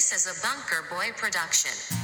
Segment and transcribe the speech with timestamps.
[0.00, 1.99] This is a Bunker Boy production.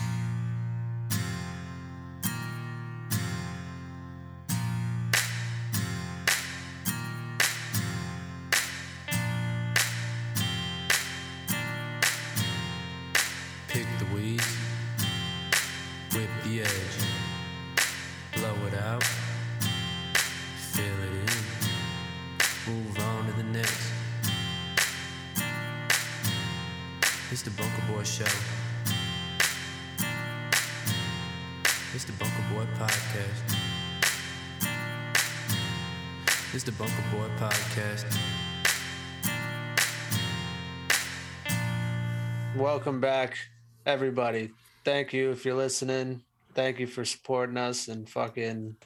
[42.86, 43.36] Welcome back,
[43.84, 44.52] everybody.
[44.84, 46.22] Thank you if you're listening.
[46.54, 48.76] Thank you for supporting us and fucking,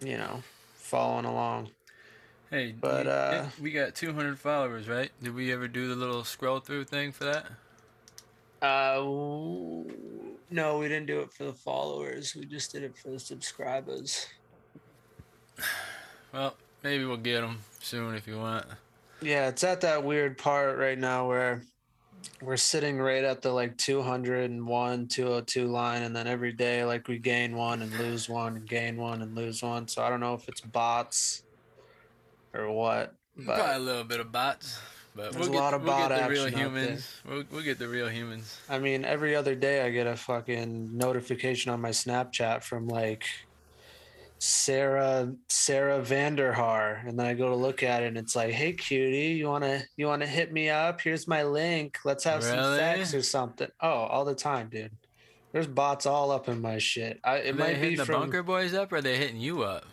[0.00, 0.42] you know,
[0.74, 1.70] following along.
[2.50, 5.12] Hey, But, you- uh, we got 200 followers, right?
[5.22, 7.46] Did we ever do the little scroll through thing for that?
[8.60, 8.96] Uh,
[10.50, 12.34] no, we didn't do it for the followers.
[12.34, 14.26] We just did it for the subscribers.
[16.32, 18.66] Well, maybe we'll get them soon if you want.
[19.22, 21.62] Yeah, it's at that weird part right now where
[22.42, 27.18] we're sitting right at the like 201, 202 line, and then every day, like we
[27.18, 29.88] gain one and lose one and gain one and lose one.
[29.88, 31.42] So I don't know if it's bots
[32.54, 34.78] or what, Probably a little bit of bots,
[35.14, 37.20] but There's we'll a get, lot of we'll bot get the real humans.
[37.26, 38.58] We'll, we'll get the real humans.
[38.68, 43.24] I mean, every other day I get a fucking notification on my Snapchat from like
[44.40, 48.72] Sarah Sarah Vanderhaar, and then I go to look at it, and it's like, "Hey,
[48.72, 51.02] cutie, you wanna you wanna hit me up?
[51.02, 51.98] Here's my link.
[52.06, 54.92] Let's have some sex or something." Oh, all the time, dude.
[55.52, 57.20] There's bots all up in my shit.
[57.22, 59.16] I, Are it they might hitting be the from bunker boys up, or are they
[59.18, 59.84] hitting you up?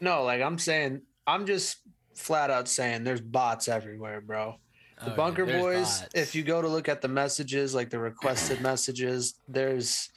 [0.00, 1.76] no, like I'm saying, I'm just
[2.14, 4.58] flat out saying there's bots everywhere, bro.
[5.04, 6.14] The Oh, Bunker there's Boys, bots.
[6.14, 10.10] if you go to look at the messages, like the requested messages, there's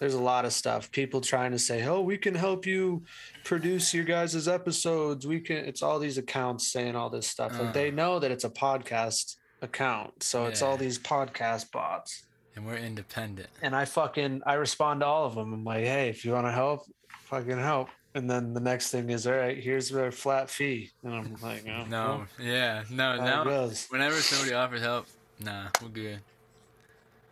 [0.00, 0.90] there's a lot of stuff.
[0.90, 3.04] People trying to say, "Oh, we can help you
[3.44, 5.26] produce your guys' episodes.
[5.26, 7.52] We can." It's all these accounts saying all this stuff.
[7.54, 7.64] Uh.
[7.64, 12.24] Like they know that it's a podcast account, so it's all these podcast bots.
[12.56, 13.48] and we're independent.
[13.62, 15.52] And I fucking I respond to all of them.
[15.52, 16.80] I'm like, "Hey, if you want to help,
[17.26, 21.14] fucking help." And then the next thing is, "All right, here's their flat fee." And
[21.14, 23.44] I'm like, oh, No, yeah, no, now
[23.90, 25.06] whenever somebody offers help,
[25.38, 26.20] nah, we're good.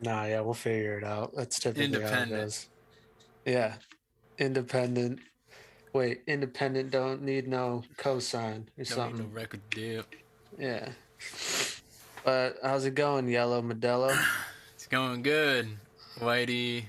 [0.00, 1.34] Nah, yeah, we'll figure it out.
[1.34, 2.68] That's typically how it goes.
[3.44, 3.74] Yeah,
[4.38, 5.20] independent.
[5.92, 9.32] Wait, independent don't need no cosign or Don't need no something.
[9.32, 10.04] record deal.
[10.58, 10.90] Yeah.
[12.24, 14.16] But how's it going, Yellow Modelo?
[14.74, 15.68] It's going good,
[16.20, 16.84] Whitey.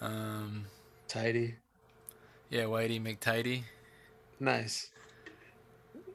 [0.00, 0.66] Um,
[1.06, 1.54] Tidy.
[2.48, 3.62] yeah, Whitey McTidy.
[4.40, 4.90] Nice.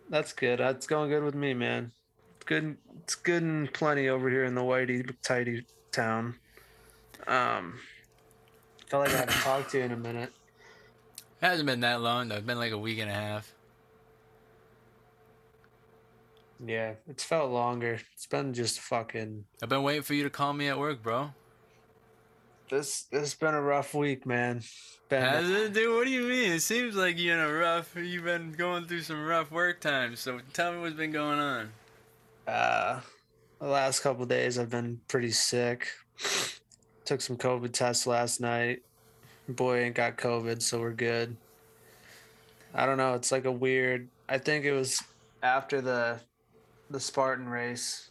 [0.10, 0.60] That's good.
[0.60, 1.94] That's going good with me, man.
[2.36, 2.76] It's good.
[3.04, 6.36] It's good and plenty over here in the Whitey Tidy town.
[7.28, 7.80] Um,
[8.88, 10.32] felt like I haven't talked to you in a minute.
[11.42, 12.36] It hasn't been that long though.
[12.36, 13.52] It's been like a week and a half.
[16.66, 18.00] Yeah, it's felt longer.
[18.14, 21.32] It's been just fucking I've been waiting for you to call me at work, bro.
[22.70, 24.62] this this has been a rough week, man.
[25.10, 25.94] Been Has it, dude?
[25.96, 26.54] What do you mean?
[26.54, 27.96] It seems like you're in a rough.
[27.96, 30.20] You've been going through some rough work times.
[30.20, 31.70] So tell me what's been going on.
[32.48, 33.02] uh
[33.60, 35.88] the last couple days I've been pretty sick.
[37.06, 38.82] Took some COVID tests last night.
[39.48, 41.36] Boy ain't got COVID, so we're good.
[42.74, 45.02] I don't know, it's like a weird I think it was
[45.44, 46.20] after the
[46.90, 48.10] the Spartan race.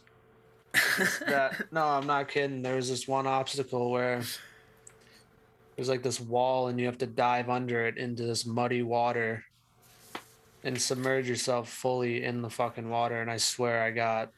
[1.27, 2.61] that no, I'm not kidding.
[2.61, 4.23] There was this one obstacle where
[5.75, 9.43] there's like this wall and you have to dive under it into this muddy water
[10.63, 14.31] and submerge yourself fully in the fucking water and I swear I got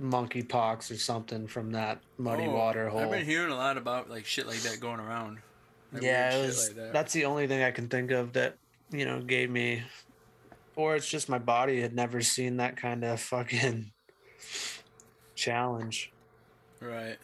[0.00, 3.00] monkeypox or something from that muddy Oh, water hole.
[3.00, 5.38] I've been hearing a lot about like shit like that going around.
[5.92, 6.92] Like, yeah, it was like that.
[6.92, 8.54] that's the only thing I can think of that,
[8.90, 9.82] you know, gave me
[10.74, 13.92] or it's just my body had never seen that kind of fucking
[15.34, 16.10] challenge.
[16.80, 17.18] right.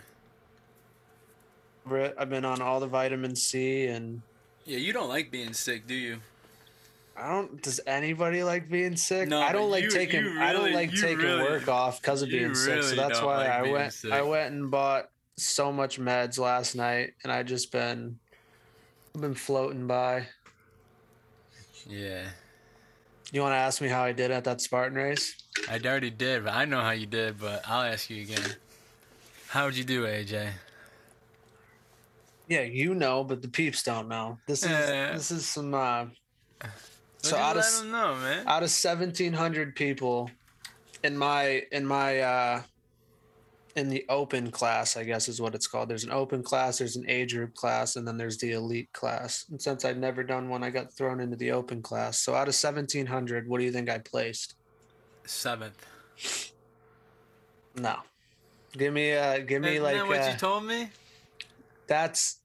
[1.87, 4.21] Brit, I've been on all the vitamin C and
[4.67, 6.19] Yeah, you don't like being sick, do you?
[7.21, 7.61] I don't.
[7.63, 9.29] Does anybody like being sick?
[9.29, 10.25] No, I don't like you- taking.
[10.25, 12.83] you I don't like taking really- work off because of being sick.
[12.85, 13.93] So that's why like I went.
[13.93, 14.13] sick.
[14.13, 18.19] I went and bought so much meds last night, and I just been,
[19.19, 20.27] been floating by.
[21.89, 22.25] Yeah.
[23.33, 25.35] You want to ask me how I did at that Spartan race?
[25.69, 28.55] I already did, but I know how you did, but I'll ask you again.
[29.49, 30.51] How'd you do, AJ?
[32.49, 34.39] Yeah, you know, but the peeps don't know.
[34.47, 35.13] This is Yeah.
[35.13, 35.75] this is some.
[35.75, 36.07] uh
[37.19, 38.47] So out of just s- let 'em know, man.
[38.49, 40.31] out of seventeen hundred people
[41.03, 42.63] in my in my uh
[43.77, 45.89] in the open class, I guess is what it's called.
[45.89, 49.45] There's an open class, there's an age group class, and then there's the elite class.
[49.51, 52.19] And since I'd never done one, I got thrown into the open class.
[52.21, 54.55] So out of 1700, what do you think I placed?
[55.27, 55.87] Seventh.
[57.77, 57.97] No.
[58.73, 60.89] Give me uh give me Isn't like that what uh, you told me?
[61.87, 62.39] that's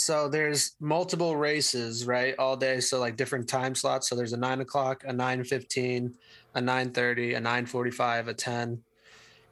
[0.00, 4.36] so there's multiple races right all day so like different time slots so there's a
[4.36, 6.14] 9 o'clock a 9.15
[6.54, 8.82] a 9.30 a 9.45 a 10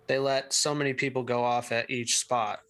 [0.06, 2.60] they let so many people go off at each spot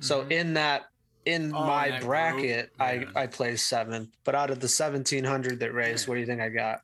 [0.00, 0.30] so Mhm.
[0.32, 0.82] in that
[1.24, 2.84] in Oh, my that bracket Yeah.
[2.84, 6.08] i i placed seventh but out of the 1700 that raced Yeah.
[6.10, 6.82] what do you think i got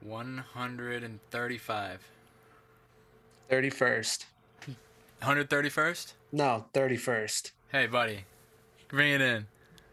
[0.00, 2.00] 135.
[3.50, 4.24] 31st
[5.22, 6.12] 131st?
[6.32, 8.24] no 31st Hey, buddy.
[8.92, 9.46] Bring it in.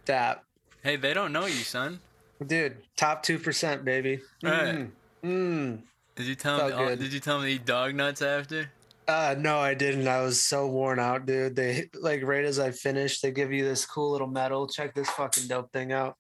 [0.06, 0.44] that
[0.84, 2.00] Hey, they don't know you, son.
[2.46, 4.90] dude top 2% baby Right.
[5.24, 5.82] Mm.
[6.16, 6.78] Did you tell Felt me?
[6.78, 7.00] Oh, good.
[7.00, 8.70] did you tell me to eat dog nuts after?
[9.08, 10.08] Uh no, I didn't.
[10.08, 11.56] I was so worn out, dude.
[11.56, 14.68] They like right as I finished, they give you this cool little medal.
[14.68, 16.16] Check this fucking dope thing out.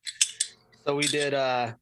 [0.85, 1.73] So we did uh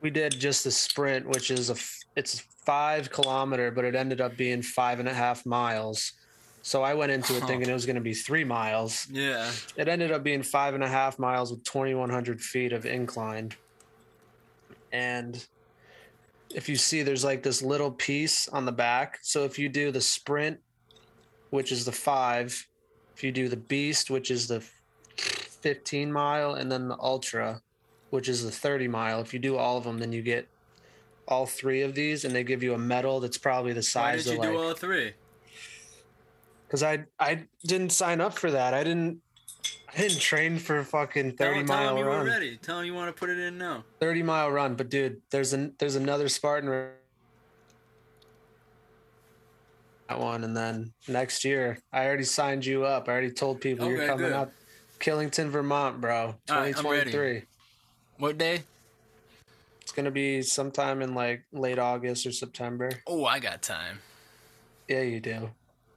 [0.00, 4.20] we did just a sprint, which is a f- it's five kilometer, but it ended
[4.22, 6.12] up being five and a half miles.
[6.64, 9.06] So I went into it thinking it was gonna be three miles.
[9.10, 9.50] Yeah.
[9.76, 13.52] It ended up being five and a half miles with 2,100 feet of incline.
[14.90, 15.46] And
[16.54, 19.18] if you see, there's like this little piece on the back.
[19.20, 20.58] So if you do the sprint,
[21.50, 22.66] which is the five,
[23.14, 24.64] if you do the beast, which is the
[25.18, 27.60] 15 mile, and then the ultra,
[28.08, 30.48] which is the 30 mile, if you do all of them, then you get
[31.28, 34.16] all three of these, and they give you a medal that's probably the size Why
[34.16, 35.12] did you of do like all three?
[36.74, 38.74] Because I I didn't sign up for that.
[38.74, 39.20] I didn't
[39.94, 42.26] I didn't train for a fucking Tell, thirty tell mile them you were run.
[42.26, 42.56] ready.
[42.56, 43.84] Tell them you want to put it in now.
[44.00, 46.68] Thirty mile run, but dude, there's an there's another Spartan
[50.08, 53.08] that one, and then next year I already signed you up.
[53.08, 54.32] I already told people you're coming good.
[54.32, 54.52] up,
[54.98, 57.10] Killington, Vermont, bro, All twenty right, I'm twenty ready.
[57.12, 57.42] three.
[58.18, 58.64] What day?
[59.80, 62.90] It's gonna be sometime in like late August or September.
[63.06, 64.00] Oh, I got time.
[64.88, 65.50] Yeah, you do.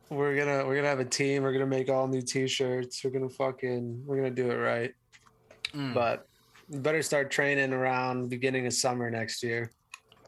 [0.09, 1.44] We're gonna we're gonna have a team.
[1.44, 3.04] We're gonna make all new T-shirts.
[3.04, 4.94] We're gonna fucking we're gonna do it right.
[5.74, 5.94] Mm.
[5.94, 6.27] but
[6.69, 9.71] better start training around beginning of summer next year.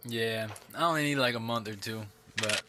[0.06, 2.02] Yeah, I only need like a month or two,
[2.38, 2.62] but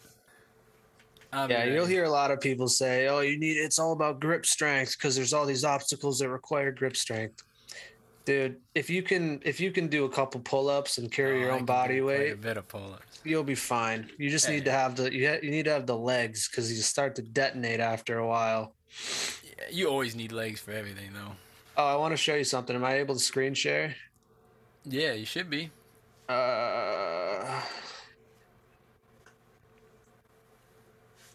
[1.32, 4.20] I'll Yeah, you'll hear a lot of people say, "Oh, you need it's all about
[4.20, 7.42] grip strength because there's all these obstacles that require grip strength."
[8.30, 11.50] Dude, if you can if you can do a couple pull-ups and carry Oh, your
[11.50, 13.18] own body quite A weight, bit of pull-ups.
[13.24, 14.08] you'll be fine.
[14.18, 16.70] You just need to have the you, ha- you need to have the legs because
[16.72, 18.74] you start to detonate after a while.
[19.42, 21.32] Yeah, you always need legs for everything, though.
[21.76, 22.76] Oh, I want to show you something.
[22.76, 23.96] Am I able to screen share?
[24.84, 25.70] Yeah, you should be.
[26.28, 27.60] Uh,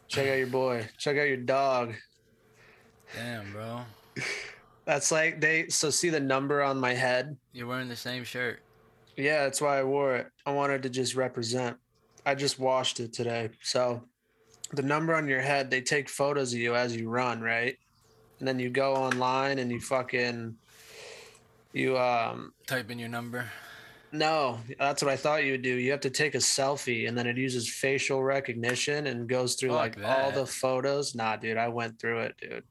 [0.08, 0.88] check out your boy.
[0.98, 1.94] Check out your dog.
[3.14, 3.82] Damn, bro.
[4.86, 7.36] That's like they so see the number on my head.
[7.52, 8.62] You're wearing the same shirt.
[9.18, 10.28] Yeah, that's why I wore it.
[10.46, 11.78] I wanted to just represent.
[12.26, 13.50] I just washed it today.
[13.62, 14.04] So
[14.74, 17.76] the number on your head, they take photos of you as you run, right?
[18.40, 20.56] And then you go online and you fucking
[21.74, 23.46] you um Type in your number.
[24.12, 25.76] no, that's what I thought you would do.
[25.76, 29.70] You have to take a selfie and then it uses facial recognition and goes through
[29.72, 31.16] Fuck like all the photos.
[31.16, 32.64] Nah, dude, I went through it, dude.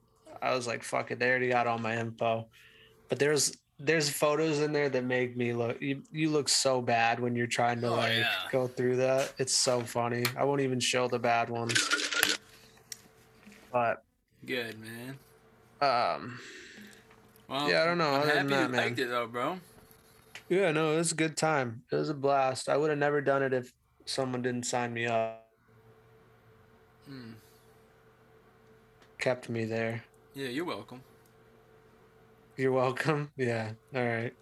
[0.45, 2.49] I was like, fuck it, they already got all my info.
[3.09, 7.19] But there's there's photos in there that make me look you, you look so bad
[7.19, 8.31] when you're trying to Oh, like yeah.
[8.53, 9.33] go through that.
[9.39, 10.25] It's so funny.
[10.37, 11.75] I won't even show the bad ones.
[13.73, 14.05] But
[14.47, 15.19] Good, man.
[15.81, 16.39] um
[17.49, 18.11] Well, Yeah, I don't know.
[18.15, 18.81] I'm Other happy that, you man.
[18.85, 19.59] liked it, though, bro.
[20.49, 21.83] yeah, no, it was a good time.
[21.91, 22.69] It was a blast.
[22.69, 23.73] I would have never done it if
[24.07, 25.49] someone didn't sign me up.
[27.09, 27.33] Hmm.
[29.19, 30.05] Kept me there.
[30.35, 31.03] Yeah, you're welcome.
[32.57, 33.31] You're welcome.
[33.37, 33.73] Yeah.
[33.95, 34.35] All right.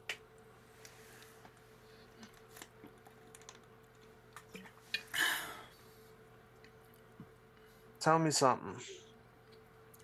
[8.00, 8.74] Tell me something.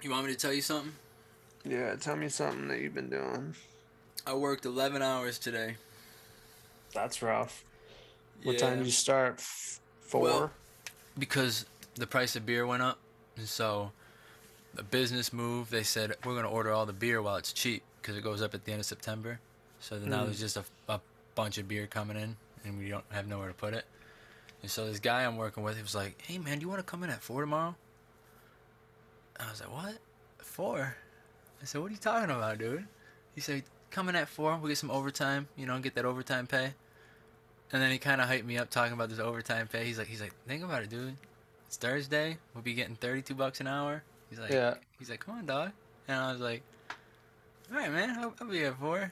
[0.03, 0.93] You want me to tell you something?
[1.65, 3.55] Yeah, tell me something that you've been doing.
[4.27, 5.77] I worked 11 hours today.
[6.95, 7.65] That's rough.
[8.45, 8.59] What Yeah.
[8.61, 9.35] time did you start?
[9.39, 10.23] F- Four.
[10.23, 10.51] Well-
[11.19, 12.99] because the price of beer went up,
[13.37, 13.93] and so
[14.75, 15.71] the business move.
[15.71, 18.55] They said we're gonna order all the beer while it's cheap because it goes up
[18.55, 19.41] at the end of September.
[19.81, 20.27] So then now Mm.
[20.27, 21.01] there's just a, a
[21.35, 23.85] bunch of beer coming in, and we don't have nowhere to put it.
[24.63, 26.81] And so this guy I'm working with, he was like, "Hey man, do you want
[26.81, 27.75] to come in at four tomorrow?"
[29.39, 29.99] I was like, "What?
[30.39, 30.97] Four?
[31.63, 32.87] I said, "What are you talking about, dude?"
[33.35, 34.57] He said, "Come in at four.
[34.57, 35.49] We'll get some overtime.
[35.57, 36.75] You know, and get that overtime pay."
[37.71, 39.85] And then he kind of hyped me up talking about this overtime pay.
[39.85, 41.17] He's like, he's like, think about it, dude.
[41.67, 42.39] it's Thursday.
[42.55, 44.03] We'll be getting 32 bucks an hour.
[44.31, 44.75] He's like, Yeah.
[44.99, 45.71] He's like, come on, dog.
[46.09, 46.63] And I was like,
[47.71, 49.11] all right, man, I'll, I'll be here for it.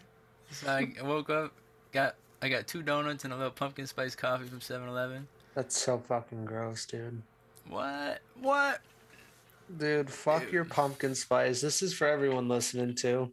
[0.50, 1.52] So I, woke up,
[1.92, 5.26] got I got two donuts and a little pumpkin spice coffee from 7-Eleven.
[5.54, 7.23] That's so fucking gross, dude.
[7.68, 8.20] What?
[8.40, 8.80] What?
[9.78, 11.61] Dude, fuck your pumpkin spice.
[11.61, 13.32] This is for everyone listening too.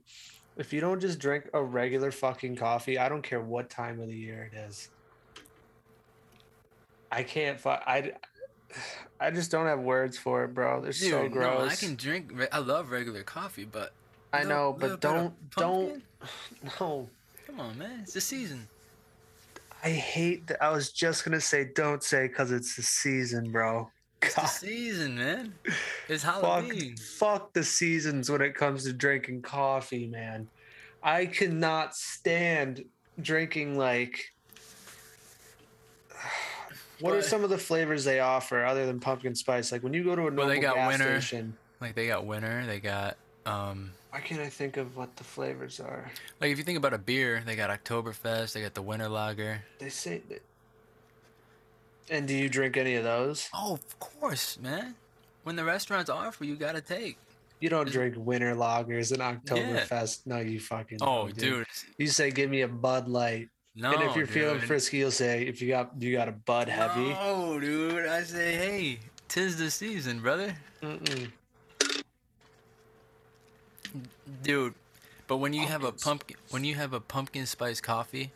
[0.57, 4.07] If you don't just drink a regular fucking coffee, I don't care what time of
[4.07, 4.89] the year it is.
[7.11, 7.83] I can't fuck.
[7.85, 8.13] I
[9.23, 10.81] I just don't have words for it, bro.
[10.81, 11.71] They're Dude, so no, gross.
[11.71, 12.31] I can drink.
[12.33, 13.93] re- I love regular coffee, but
[14.33, 16.03] I know, but don't don't
[16.79, 17.09] no.
[17.47, 17.99] Come on, man.
[18.03, 18.67] It's the season.
[19.81, 20.61] I hate that.
[20.61, 23.89] I was just gonna say don't say because it's the season, bro.
[24.21, 25.53] It's the season, man.
[26.09, 26.97] It's fuck, Halloween.
[26.97, 30.49] fuck the seasons when it comes to drinking coffee, man.
[31.01, 32.83] I cannot stand
[33.21, 34.33] drinking like.
[37.03, 39.73] What are some of the flavors they offer other than pumpkin spice?
[39.73, 41.19] Like when you go to a normal Well, they got gas winter.
[41.19, 42.65] station, Like they got winter.
[42.65, 43.91] They got um.
[44.11, 46.09] why can't I think of what the flavors are?
[46.39, 48.53] Like if you think about a beer, they got Oktoberfest.
[48.53, 49.61] They got the Winter Lager.
[49.79, 50.21] They say.
[50.29, 50.43] That...
[52.09, 53.49] And do you drink any of those?
[53.53, 54.95] Oh, of course, man.
[55.43, 57.17] When the restaurants offer, you gotta take.
[57.59, 60.25] You don't drink winter lagers and Oktoberfest.
[60.25, 60.99] No, you fucking.
[61.01, 61.67] Oh, don't, dude.
[61.97, 63.91] You say, "Give me a Bud Light," No.
[63.91, 67.09] and if you're feeling frisky, you'll say, "If you got you got a Bud Heavy."
[67.09, 68.05] No, dude.
[68.05, 70.55] I say, hey, tis the season, brother.
[70.81, 71.31] Mm-mm.
[74.43, 74.73] Dude,
[75.27, 78.31] but when you have a Pumpkin pumpkin, when you have a pumpkin spice coffee,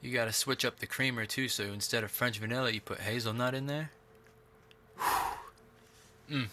[0.00, 1.48] you gotta switch up the creamer too.
[1.48, 3.90] So instead of French vanilla, you put hazelnut in there.
[6.30, 6.48] Mm.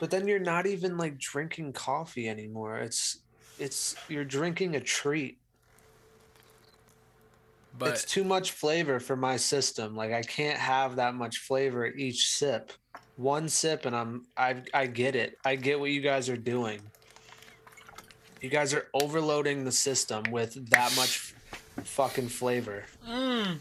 [0.00, 2.78] But then you're not even like drinking coffee anymore.
[2.78, 3.20] It's
[3.58, 5.38] it's you're drinking a treat.
[7.78, 9.96] But it's too much flavor for my system.
[9.96, 12.72] Like I can't have that much flavor each sip.
[13.16, 15.38] One sip and I'm I I get it.
[15.44, 16.80] I get what you guys are doing.
[18.40, 21.34] You guys are overloading the system with that much
[21.82, 22.84] fucking flavor.
[23.08, 23.60] Mm.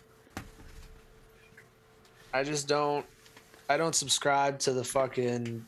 [2.33, 3.05] I just don't
[3.69, 5.65] I don't subscribe to the fucking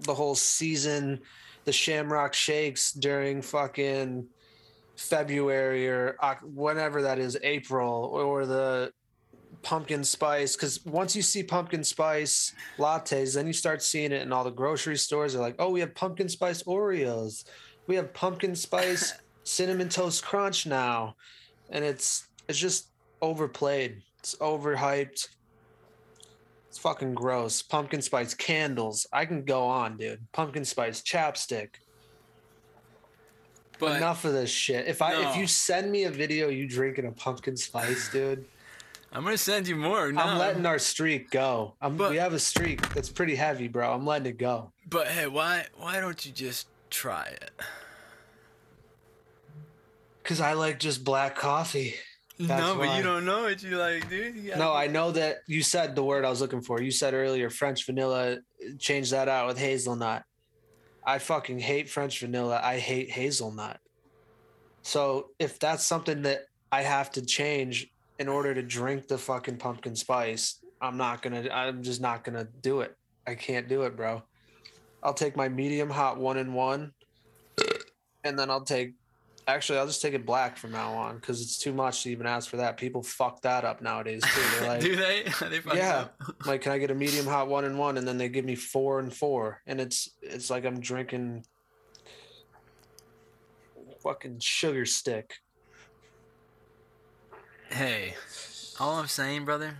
[0.00, 1.20] the whole season
[1.64, 4.26] the Shamrock Shakes during fucking
[4.96, 8.92] February or whenever that is April or the
[9.62, 14.32] pumpkin spice cuz once you see pumpkin spice lattes then you start seeing it in
[14.32, 17.44] all the grocery stores they're like oh we have pumpkin spice Oreos
[17.86, 21.14] we have pumpkin spice cinnamon toast crunch now
[21.70, 22.88] and it's it's just
[23.20, 25.28] overplayed it's overhyped
[26.72, 27.60] it's fucking gross.
[27.60, 29.06] Pumpkin spice candles.
[29.12, 30.26] I can go on, dude.
[30.32, 31.74] Pumpkin spice chapstick.
[33.82, 34.86] But Enough of this shit.
[34.86, 38.44] If I if you send me a video you drinking a pumpkin spice, dude,
[39.12, 40.12] I'm gonna send you more.
[40.12, 40.20] No.
[40.22, 41.74] I'm letting our streak go.
[41.80, 43.92] I'm, But- we have a streak that's pretty heavy, bro.
[43.92, 44.72] I'm letting it go.
[44.88, 47.50] But hey, why why don't you just try it?
[50.22, 51.96] Cause I like just black coffee.
[52.38, 52.96] That's no, but why.
[52.96, 53.62] you don't know it.
[53.64, 54.36] You like, dude.
[54.36, 56.80] You No, I know that you said the word I was looking for.
[56.80, 58.38] You said earlier French vanilla.
[58.78, 60.22] Change that out with hazelnut.
[61.04, 62.60] I fucking hate French vanilla.
[62.62, 63.80] I hate hazelnut.
[64.82, 69.56] So if that's something that I have to change in order to drink the fucking
[69.56, 71.48] pumpkin spice, I'm not gonna.
[71.50, 72.96] I'm just not gonna do it.
[73.26, 74.22] I can't do it, bro.
[75.02, 76.92] I'll take my medium hot one and one,
[78.24, 78.94] and then I'll take.
[79.48, 82.26] Actually, I'll just take it black from now on because it's too much to even
[82.26, 82.76] ask for that.
[82.76, 84.40] People fuck that up nowadays too.
[84.58, 85.24] They're like, Do they?
[85.48, 86.22] they yeah, up.
[86.46, 88.54] like can I get a medium hot one and one, and then they give me
[88.54, 91.44] four and four, and it's it's like I'm drinking
[94.02, 95.34] fucking sugar stick.
[97.70, 98.14] Hey,
[98.78, 99.74] all I'm saying, brother,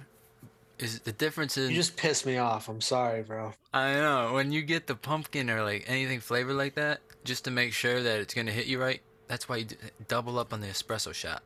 [0.78, 2.68] is the difference is You just piss me off.
[2.68, 3.52] I'm sorry, bro.
[3.72, 7.50] I know when you get the pumpkin or like anything flavored like that, just to
[7.50, 9.00] make sure that it's gonna hit you right.
[9.32, 9.66] That's why you
[10.08, 11.42] double up on the espresso shot.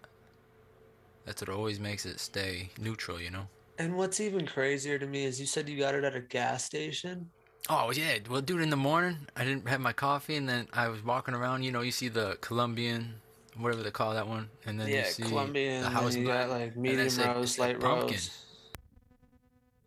[1.25, 3.47] That's what always makes it stay neutral, you know.
[3.78, 6.64] And what's even crazier to me is you said you got it at a gas
[6.64, 7.31] station.
[7.71, 10.88] Oh yeah, well, dude, in the morning I didn't have my coffee, and then I
[10.88, 11.62] was walking around.
[11.62, 13.14] You know, you see the Colombian,
[13.57, 15.83] whatever they call that one, and then yeah, you see Colombian.
[15.85, 18.14] the house you got like medium said- roast, light pumpkin.
[18.14, 18.33] roast.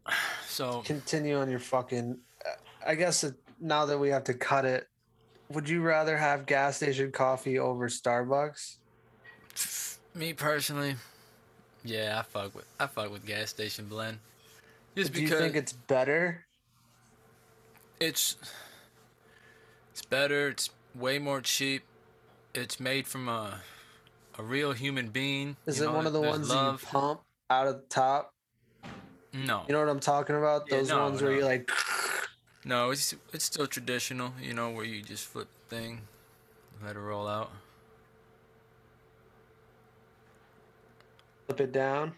[0.48, 2.18] So Continue on your fucking.
[2.86, 4.89] I guess it, now that we have to cut it,
[5.52, 8.76] would you rather have gas station coffee over Starbucks?
[10.16, 10.96] me personally,
[11.84, 14.20] yeah, I fuck with I fuck with gas station blend,
[14.96, 16.46] just Do you think it's better?
[18.00, 18.38] it's
[19.92, 20.50] it's better.
[20.50, 21.84] It's way more cheap.
[22.54, 23.62] It's made from a
[24.38, 25.58] a real human being.
[25.66, 26.82] Is you it know, one of the ones love.
[26.82, 28.34] you pump out of the top?
[29.34, 30.64] No, You know what I'm talking about?
[30.68, 31.70] Yeah, Those no, ones where you like
[32.70, 34.32] no, it's it's still traditional.
[34.42, 36.02] You know, where you just flip the thing,
[36.84, 37.52] let it roll out.
[41.50, 42.14] flip it down.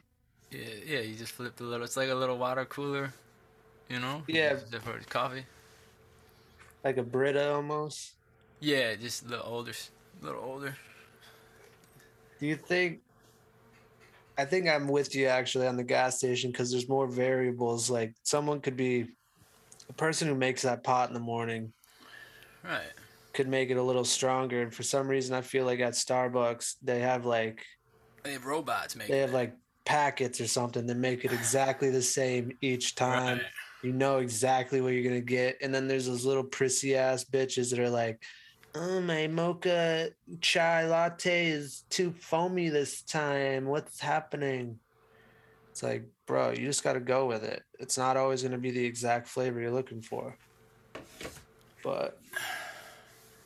[0.52, 1.86] Yeah, yeah, you just flip the little.
[1.86, 3.14] It's like a little water cooler,
[3.90, 4.24] you know.
[4.28, 4.58] Yeah.
[4.58, 5.46] for coffee.
[6.84, 8.16] Like a Brita almost.
[8.60, 9.92] Yeah, just a little older, s-
[10.22, 10.76] little older.
[12.40, 13.00] Do you think?
[14.38, 17.90] I think I'm with you actually on the gas station because there's more variables.
[17.90, 19.08] Like someone could be
[19.92, 21.74] a person who makes that pot in the morning
[22.64, 22.92] Right.
[23.34, 24.62] could make it a little stronger.
[24.62, 27.66] And for some reason, I feel like at Starbucks they have like
[28.24, 29.14] They have robots making.
[29.14, 29.34] they have it.
[29.34, 29.54] like
[29.86, 33.40] packets or something that make it exactly the same each time.
[33.40, 33.48] Right.
[33.84, 35.58] You know exactly what you're gonna get.
[35.62, 38.22] And then there's those little prissy ass bitches that are like,
[38.76, 43.66] "Oh, my mocha chai latte is too foamy this time.
[43.66, 44.80] What's happening?"
[45.72, 47.62] It's like, bro, you just gotta go with it.
[47.78, 50.38] It's not always gonna be the exact flavor you're looking for.
[51.84, 52.18] But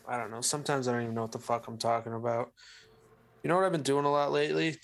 [0.07, 0.41] I don't know.
[0.41, 2.51] Sometimes I don't even know what the fuck I'm talking about.
[3.41, 4.77] You know what I've been doing a lot lately?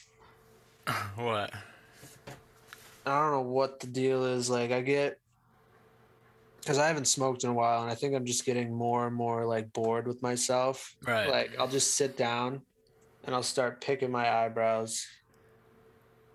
[1.15, 1.53] What?
[3.05, 4.50] I don't know what the deal is.
[4.50, 5.20] Like I get
[6.60, 9.15] because I haven't smoked in a while, and I think I'm just getting more and
[9.15, 10.96] more like bored with myself.
[11.05, 11.29] Right.
[11.29, 12.63] Like I'll just sit down
[13.25, 15.05] and I'll start picking my eyebrows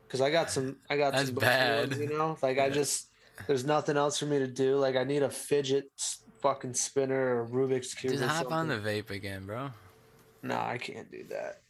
[0.07, 0.77] because I got some.
[0.89, 1.89] I got That's some bad.
[1.91, 3.09] ones, you know, like I just
[3.47, 4.77] there's nothing else for me to do.
[4.77, 5.87] Like I need a fidget
[6.41, 8.13] fucking spinner or Rubik's cube.
[8.15, 9.71] Just hop on the vape again, bro.
[10.43, 11.61] No, I can't do that.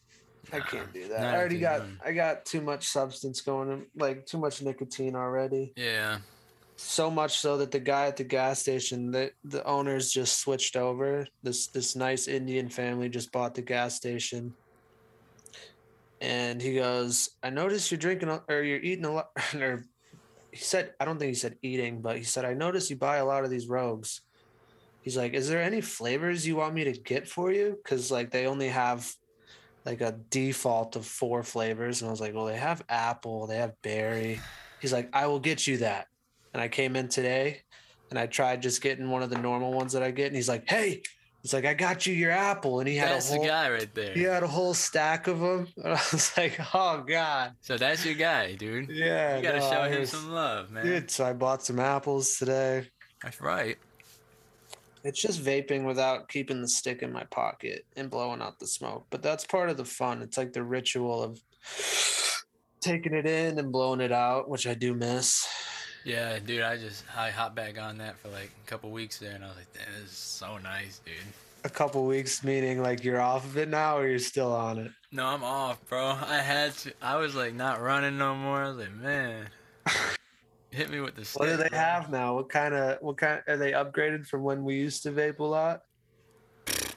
[0.52, 1.21] I can't do that.
[1.21, 1.81] not I already got.
[1.81, 1.99] young.
[2.05, 5.73] I got too much substance going in, like too much nicotine already.
[5.76, 6.19] Yeah.
[6.76, 10.76] so much so that the guy at the gas station the the owners just switched
[10.76, 14.52] over this this nice indian family just bought the gas station
[16.26, 19.85] and he goes i noticed you're drinking or you're eating a lot or
[20.50, 23.16] he said i don't think he said eating but he said i noticed you buy
[23.18, 24.23] a lot of these rogues.
[25.02, 27.76] He's like is there any flavors you want me to get for you?
[27.80, 29.09] Because like they only have
[29.85, 33.59] like a default of four flavors and i was like well they have apple they
[33.59, 34.40] have berry.
[34.81, 36.09] He's like i will get you that.
[36.53, 37.61] And I came in today
[38.11, 40.27] and I tried just getting one of the normal ones that I get.
[40.27, 41.03] And he's like, Hey,
[41.46, 42.80] he's like, I got you your apple.
[42.80, 44.12] And he had That's a whole, the guy right there.
[44.14, 45.68] he had a whole stack of them.
[45.76, 47.52] And I was like, Oh God.
[47.61, 48.90] So that's your guy, dude.
[48.90, 49.37] Yeah.
[49.37, 50.85] You gotta no, show him was- some love, man.
[50.85, 52.88] Dude, so I bought some apples today.
[53.22, 53.78] That's right.
[55.04, 59.06] It's just vaping without keeping the stick in my pocket and blowing out the smoke.
[59.11, 60.20] But that's part of the fun.
[60.20, 61.40] It's like the ritual of
[62.80, 65.46] taking it in and blowing it out, which I do miss.
[66.07, 66.62] Yeah, dude.
[66.62, 69.49] I just I hopped back on that for like a couple weeks there, and I
[69.49, 71.14] was like, "Damn, this so nice, dude."
[71.64, 74.92] A couple weeks, meaning like you're off of it now or you're still on it.
[75.11, 76.11] No, I'm off, bro.
[76.11, 76.92] I had to.
[77.03, 78.62] I was like not running no more.
[78.62, 79.49] I was like, man,
[80.71, 81.40] hit me with the stick.
[81.40, 82.37] What do they bro." have now?
[82.37, 85.45] What kind of what kind are they upgraded from when we used to vape a
[85.45, 85.83] lot?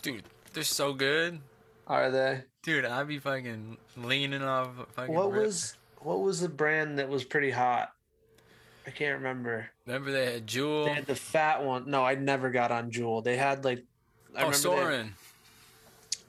[0.04, 0.24] dude?
[0.54, 1.40] They're so good,
[1.88, 2.44] Are they?
[2.64, 2.86] dude.
[2.86, 4.70] I'd be fucking leaning off.
[4.96, 5.46] Fucking What rip.
[5.48, 7.92] was what was the brand that was pretty hot?
[8.90, 9.70] I can't remember.
[9.86, 10.86] Remember they had Juul.
[10.86, 11.92] They had the fat one.
[11.92, 13.24] No, I never got on Juul.
[13.24, 13.84] They had like
[14.36, 15.10] I oh, had- Suorin.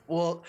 [0.06, 0.44] well,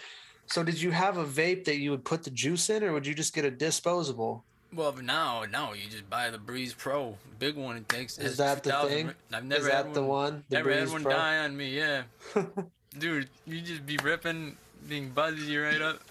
[0.45, 3.07] so did you have a vape that you would put the juice in, or would
[3.07, 4.43] you just get a disposable?
[4.73, 7.77] Well, now, now you just buy the Breeze Pro, big one.
[7.77, 8.17] It takes.
[8.17, 9.13] Is that the thing?
[9.31, 10.43] I've never Is had that the one?
[10.49, 11.13] The never had Breeze one Pro?
[11.13, 11.77] die on me.
[11.77, 12.03] Yeah,
[12.99, 14.57] dude, you just be ripping,
[14.89, 16.01] being buzzy right up.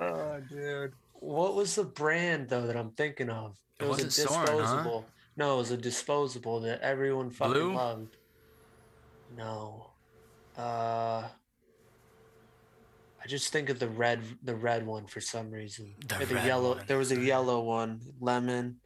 [0.00, 0.94] Oh, dude.
[1.20, 3.58] What was the brand though that I'm thinking of?
[3.78, 5.00] It was a wasn't Suorin, huh?
[5.38, 7.74] No, it was a disposable that everyone fucking Blue?
[7.74, 8.16] loved.
[9.36, 9.90] No.
[10.58, 11.28] Uh
[13.22, 15.94] I just think of the red the red one for some reason.
[16.06, 16.84] The the yellow one.
[16.88, 18.00] there was a yellow one.
[18.20, 18.80] Lemon.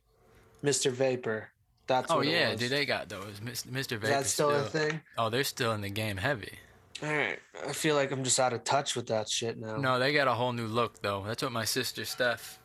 [0.62, 0.92] Mr.
[0.92, 1.48] Vapor.
[1.86, 3.40] That's Oh yeah, dude, they got those.
[3.40, 3.98] Mr.
[3.98, 4.06] Vapor.
[4.06, 5.00] Vape that still a thing?
[5.16, 6.58] Oh, they're still in the game heavy.
[7.02, 7.38] Alright.
[7.66, 9.76] I feel like I'm just out of touch with that shit now.
[9.76, 11.24] No, they got a whole new look though.
[11.26, 12.58] That's what my sister Steph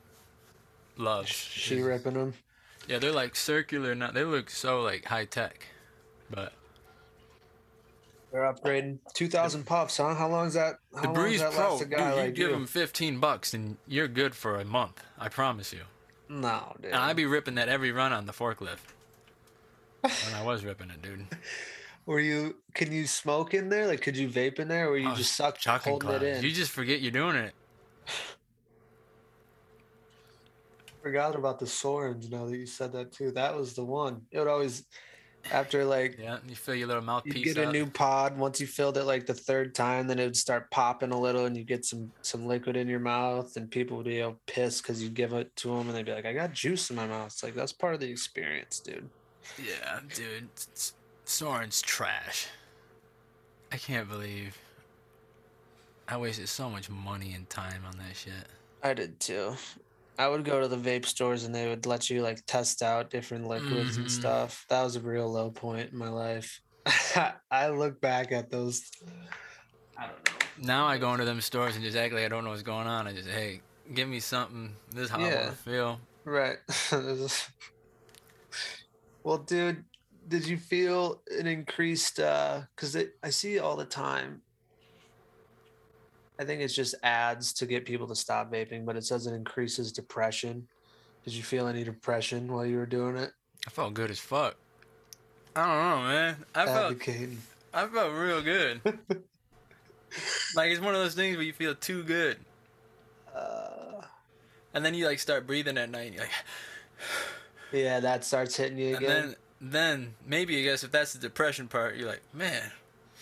[0.97, 1.29] loves.
[1.29, 2.33] She ripping them.
[2.87, 3.93] Yeah, they're like circular.
[3.95, 5.67] Now they look so like high tech,
[6.29, 6.53] but
[8.31, 8.99] They're upgrading.
[9.13, 10.15] Two thousand puffs, huh?
[10.15, 10.79] How long is that?
[10.95, 12.53] How the long Breeze does that Pro, last a dude, you like give you?
[12.53, 15.03] them fifteen bucks and you're good for a month.
[15.19, 15.81] I promise you.
[16.29, 16.91] No, dude.
[16.91, 18.79] And I be ripping that every run on the forklift.
[20.01, 21.25] when I was ripping it, dude.
[22.05, 22.55] Were you?
[22.73, 23.85] Can you smoke in there?
[23.85, 26.41] Like, could you vape in there, or you Oh, just suck holding it in?
[26.43, 27.53] You just forget you're doing it.
[31.07, 32.29] Forgot about the Suorins.
[32.29, 34.23] Now that you said that too, that was the one.
[34.29, 34.83] It would always.
[35.53, 37.33] After like Yeah, you fill your little mouthpiece.
[37.33, 40.25] you get a new pod, once you filled it like the third time, then it
[40.25, 43.71] would start popping a little, and you get some some liquid in your mouth, and
[43.71, 46.25] people would be all pissed because you give it to them, and they'd be like,
[46.25, 49.09] "I got juice in my mouth." It's like that's part of the experience, dude.
[49.57, 50.49] Yeah, dude,
[51.25, 52.47] Suorin's trash.
[53.71, 54.57] I can't believe
[56.09, 58.47] I wasted so much money and time on that shit.
[58.83, 59.55] I did too.
[60.17, 63.09] I would go to the vape stores and they would let you like test out
[63.11, 64.11] different liquids and Mhm.
[64.11, 64.65] stuff.
[64.69, 66.59] That was a real low point in my life.
[67.51, 68.89] I look back at those.
[69.97, 70.31] I don't know.
[70.57, 72.87] Now I go into them stores and just act like I don't know what's going
[72.87, 73.07] on.
[73.07, 73.61] I just, hey,
[73.93, 74.75] give me something.
[74.89, 75.45] This is how I Yeah.
[75.45, 75.99] want to feel.
[76.25, 76.57] Right.
[79.23, 79.85] well, dude,
[80.27, 82.19] did you feel an increased?
[82.19, 84.41] uh Because I see it all the time.
[86.39, 89.33] I think it's just ads to get people to stop vaping, but it says it
[89.33, 90.67] increases depression.
[91.25, 93.31] Did you feel any depression while you were doing it?
[93.65, 94.55] I felt good as fuck.
[95.55, 96.35] I don't know, man.
[96.53, 97.37] I felt, Advocating.
[97.73, 98.81] I felt real good.
[100.55, 102.37] like it's one of those things where you feel too good,
[103.35, 104.01] Uh,
[104.73, 106.07] and then you like start breathing at night.
[106.07, 106.31] And you're like,
[107.73, 109.09] yeah, that starts hitting you and again.
[109.09, 112.71] then, then maybe I guess if that's the depression part, you're like, man,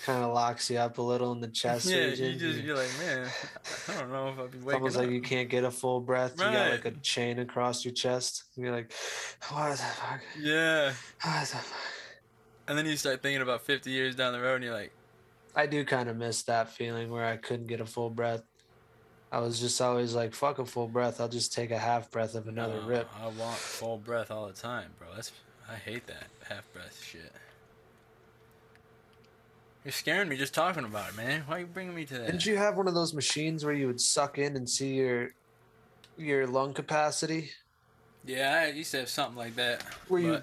[0.06, 1.98] kind of locks you up a little in the chest yeah.
[2.06, 2.34] region.
[2.34, 3.30] You just You- you're like, man,
[3.90, 5.02] I don't know if I'll be It's waking almost up.
[5.04, 6.34] like you can't get a full breath.
[6.38, 8.44] You got like a chain across your chest.
[8.56, 8.92] You're like,
[9.50, 10.22] what the fuck?
[10.40, 11.66] Yeah, What the fuck?
[12.68, 14.92] and then you start thinking about 50 years down the road, and you're like,
[15.56, 18.44] I do kind of miss that feeling where I couldn't get a full breath.
[19.32, 21.20] I was just always like, fuck a full breath.
[21.20, 23.10] I'll just take a half breath of another "No, rip.
[23.22, 25.08] I want full breath all the time, bro.
[25.16, 25.32] That's
[25.70, 27.32] I hate that half breath shit.
[29.86, 31.44] You're scaring me just talking about it, man.
[31.46, 32.26] Why are you bringing me to that?
[32.26, 35.30] Didn't you have one of those machines where you would suck in and see your
[36.18, 37.52] your lung capacity?
[38.26, 39.84] Yeah, I used to have something like that.
[40.08, 40.42] Where you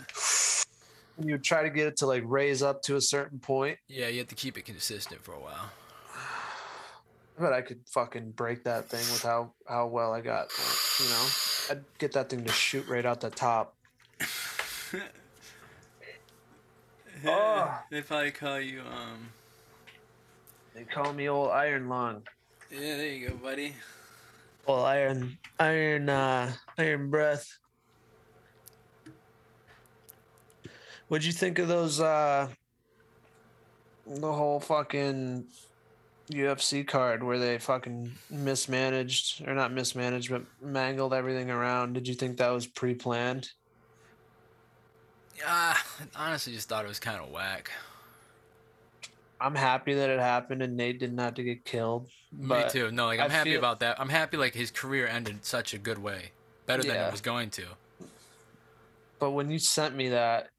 [1.19, 3.79] you would try to get it to like raise up to a certain point.
[3.89, 5.71] yeah, you have to keep it consistent for a while.
[7.37, 10.53] I bet I could fucking break that thing with how how well I got.
[11.01, 11.27] You know,
[11.73, 13.75] I'd get that thing to shoot right out the top.
[17.27, 17.79] Oh.
[17.91, 19.29] They probably call you um.
[20.75, 22.23] They call me old Iron Lung.
[22.71, 23.75] Yeah, there you go, buddy.
[24.67, 27.59] Well, Iron Iron uh Iron Breath.
[31.09, 32.49] What'd you think of those uh
[34.07, 35.45] the whole fucking
[36.31, 41.93] UFC card where they fucking mismanaged or not mismanaged but mangled everything around?
[41.93, 43.51] Did you think that was pre-planned?
[45.43, 45.77] Yeah,
[46.17, 47.71] I honestly just thought it was kind of whack.
[49.41, 52.09] I'm happy that it happened and Nate didn't have to get killed.
[52.33, 52.91] Me too.
[52.93, 54.01] No, like I'm I happy feel- about that.
[54.01, 56.31] I'm happy like his career ended such a good way,
[56.67, 57.65] better than it was going to.
[59.19, 60.51] But when you sent me that,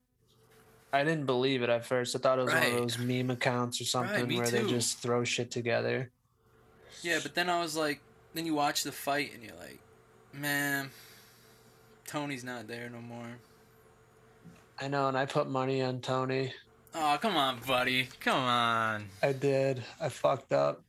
[0.91, 2.15] I didn't believe it at first.
[2.15, 5.00] I thought it was one of those meme accounts or something me where they just
[5.00, 6.12] throw shit together.
[7.02, 8.00] Yeah, but then I was like,
[8.34, 9.80] then you watch the fight and you're like,
[10.34, 10.91] man,
[12.06, 13.38] Tony's not there no more.
[14.80, 16.54] I know, and I put money on Tony.
[16.96, 18.10] Oh, come on, buddy.
[18.20, 19.06] Come on.
[19.22, 19.84] I did.
[20.00, 20.84] I fucked up.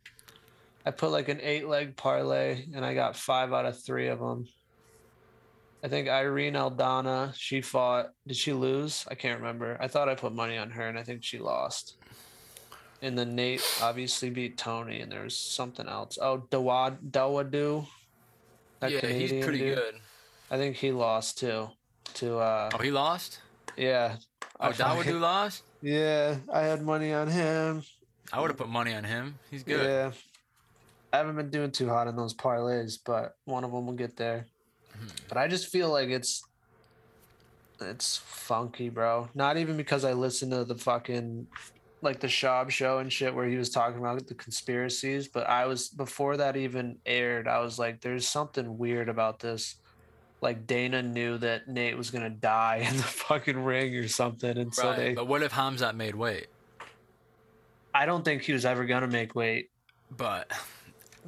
[0.86, 4.18] I put like an eight leg parlay, and I got five out of three of
[4.18, 4.46] them.
[5.82, 8.10] I think Irene Aldana, she fought.
[8.26, 9.04] Did she lose?
[9.10, 9.76] I can't remember.
[9.80, 11.96] I thought I put money on her, and I think she lost.
[13.02, 16.18] And then Nate obviously beat Tony, and there was something else.
[16.20, 17.86] Oh, Dawad Dawodu.
[18.82, 19.76] yeah, he's pretty dude.
[19.76, 19.94] good.
[20.50, 21.68] I think he lost too.
[22.14, 23.40] To uh, Oh, he lost?
[23.76, 24.16] Yeah.
[24.60, 25.62] Oh, Dawodu lost?
[25.82, 27.82] Yeah, I had money on him.
[28.32, 29.38] I would have put money on him.
[29.50, 29.84] He's good.
[29.84, 30.10] Yeah.
[31.12, 34.16] I haven't been doing too hot in those parlays, but one of them will get
[34.16, 34.46] there.
[34.92, 35.06] Hmm.
[35.28, 36.42] But I just feel like it's
[37.80, 39.28] it's funky, bro.
[39.34, 41.46] Not even because I listened to the fucking
[42.02, 45.66] like the Schaub show and shit where he was talking about the conspiracies, but I
[45.66, 49.76] was before that even aired, I was like, there's something weird about this.
[50.44, 54.74] Like Dana knew that Nate was gonna die in the fucking ring or something, and
[54.74, 55.14] so they.
[55.14, 56.46] But what if Khamzat made weight?
[57.94, 59.70] I don't think he was ever gonna make weight.
[60.16, 60.52] But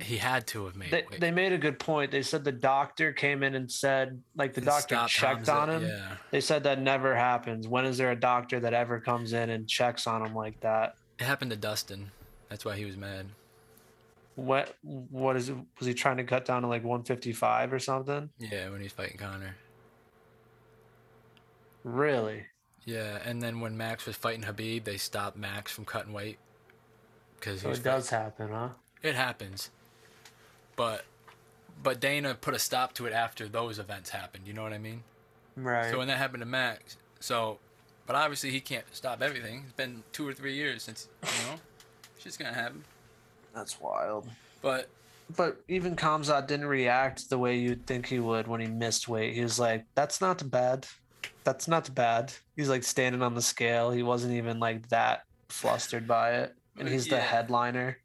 [0.01, 1.21] he had to have made they, weight.
[1.21, 2.11] they made a good point.
[2.11, 5.71] They said the doctor came in and said, like the And doctor checked Khamzat, on
[5.71, 5.87] him.
[5.87, 6.17] Yeah.
[6.31, 7.67] They said that never happens.
[7.67, 10.97] When is there a doctor that ever comes in and checks on him like that?
[11.19, 12.11] It happened to Dustin.
[12.49, 13.27] That's why he was mad.
[14.37, 15.57] What what is it?
[15.79, 18.31] Was he trying to cut down to like 155 or something?
[18.39, 19.57] Yeah, when he's fighting Conor.
[21.85, 22.45] Really?
[22.85, 26.39] Yeah, and then when Max was fighting Khabib, they stopped Max from cutting weight
[27.41, 28.69] because So it does happen, huh?
[29.03, 29.71] It happens,
[30.77, 31.05] but
[31.83, 34.47] but Dana put a stop to it after those events happened.
[34.47, 35.03] You know what I mean?
[35.57, 35.91] Right.
[35.91, 37.59] So when that happened to Max, so
[38.07, 39.63] But obviously, he can't stop everything.
[39.65, 41.59] It's been two or three years since you know,
[42.19, 42.85] shit's gonna happen.
[43.57, 44.29] That's wild.
[44.63, 44.91] But
[45.35, 49.35] But even Khamzat didn't react the way you'd think he would when he missed weight.
[49.35, 50.87] He was like, "That's not bad.
[51.43, 53.91] That's not bad." He's like standing on the scale.
[53.91, 56.55] He wasn't even like that flustered by it.
[56.79, 57.99] And he's the headliner.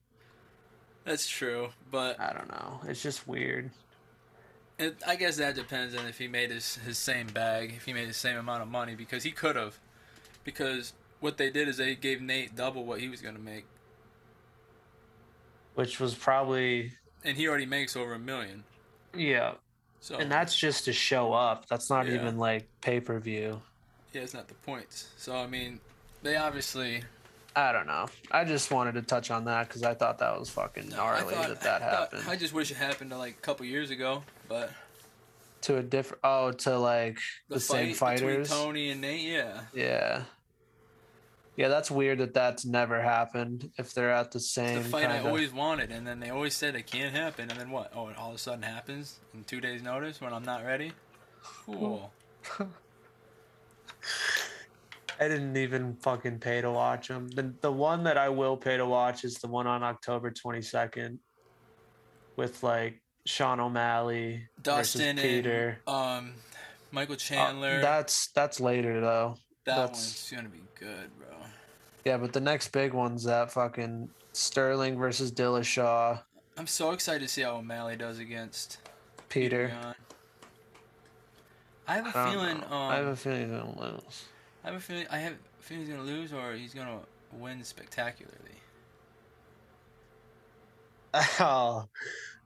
[1.03, 1.69] that's true.
[1.91, 2.79] But I don't know.
[2.87, 3.71] It's just weird.
[4.79, 7.93] it, I guess that depends on if he made his his same bag, if he
[7.93, 9.77] made the same amount of money, because he could have.
[10.45, 13.65] Because what they did is they gave Nate double what he was gonna make,
[15.75, 18.63] Which was probably and he already makes over a million.
[19.15, 19.53] yeah.
[20.03, 21.67] So And that's just to show up.
[21.67, 22.15] That's not Yeah.
[22.15, 23.61] even like pay per view.
[24.13, 25.09] yeah, it's not the points.
[25.17, 25.79] So I mean,
[26.23, 27.03] they obviously
[27.55, 28.07] I don't know.
[28.31, 31.49] I just wanted to touch on that because I thought that was fucking gnarly thought-
[31.49, 32.23] that that I thought- happened.
[32.29, 34.71] I just wish it happened to like a couple years ago, but
[35.61, 36.21] to a different.
[36.23, 37.17] Oh, to like
[37.49, 38.49] the, the, same fighters.
[38.49, 40.23] Tony and Nate, yeah, Yeah.
[41.61, 45.05] Yeah, that's weird that that's never happened if they're at the It's same the fight
[45.11, 47.91] I kinda- always wanted, and then they always said it can't happen, and then what?
[47.95, 50.93] Oh, it all of a sudden happens in two days' notice when I'm not ready.
[51.67, 52.11] Cool.
[55.19, 57.27] I didn't even fucking pay to watch them.
[57.29, 61.19] The the one that I will pay to watch is the one on October 22nd
[62.37, 65.77] with like Sean O'Malley Dustin versus Peter.
[65.85, 66.33] and um,
[66.91, 67.81] Michael Uh, Chandler.
[67.81, 69.35] that's that's later though.
[69.65, 71.20] that that's- one's gonna be good, bro.
[72.05, 76.21] Yeah, but the next big one's that fucking Sterling versus Dillashaw,
[76.57, 78.79] I'm so excited to see how O'Malley does against
[79.29, 79.67] Peter.
[79.67, 79.95] Yan.
[81.87, 82.59] I have a I don't feeling.
[82.59, 82.65] know.
[82.67, 84.25] Um, I have a feeling he's gonna lose.
[84.63, 85.05] I have a feeling.
[85.09, 86.99] I have a feeling he's gonna lose, or he's gonna
[87.33, 88.37] win spectacularly.
[91.39, 91.89] Oh,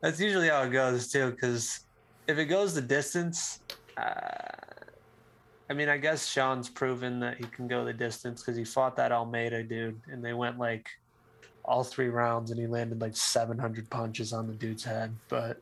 [0.02, 1.32] that's usually how it goes too.
[1.32, 1.82] Because
[2.28, 3.60] if it goes the distance,
[3.98, 4.65] uh,
[5.70, 8.96] I mean, I guess Sean's proven that he can go the distance because he fought
[8.98, 10.88] that Almeida dude, and they went like
[11.64, 15.16] all three rounds, and he landed like 700 punches on the dude's head.
[15.28, 15.62] But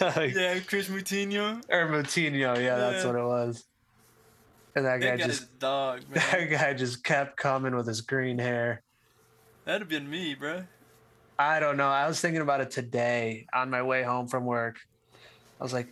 [0.00, 1.62] like, yeah, Kris Moutinho.
[1.70, 3.64] or Moutinho, yeah, that's what it was.
[4.76, 6.22] And that guy That guy's just dog, man.
[6.30, 8.82] that guy just kept coming with his green hair.
[9.64, 10.64] That'd have been me, bro.
[11.38, 11.88] I don't know.
[11.88, 14.78] I was thinking about it today on my way home from work.
[15.60, 15.88] I was like,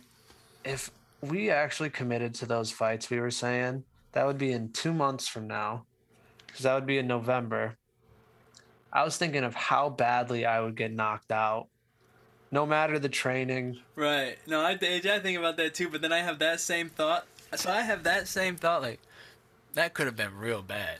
[0.63, 4.93] if we actually committed to those fights we were saying, that would be in two
[4.93, 5.85] months from now,
[6.45, 7.77] because that would be in November.
[8.91, 11.67] I was thinking of how badly I would get knocked out,
[12.51, 13.79] no matter the training.
[13.95, 14.37] Right.
[14.47, 17.25] No, I, I think about that too, but then I have that same thought.
[17.55, 18.99] So I have that same thought, like,
[19.73, 20.97] that could have been real bad.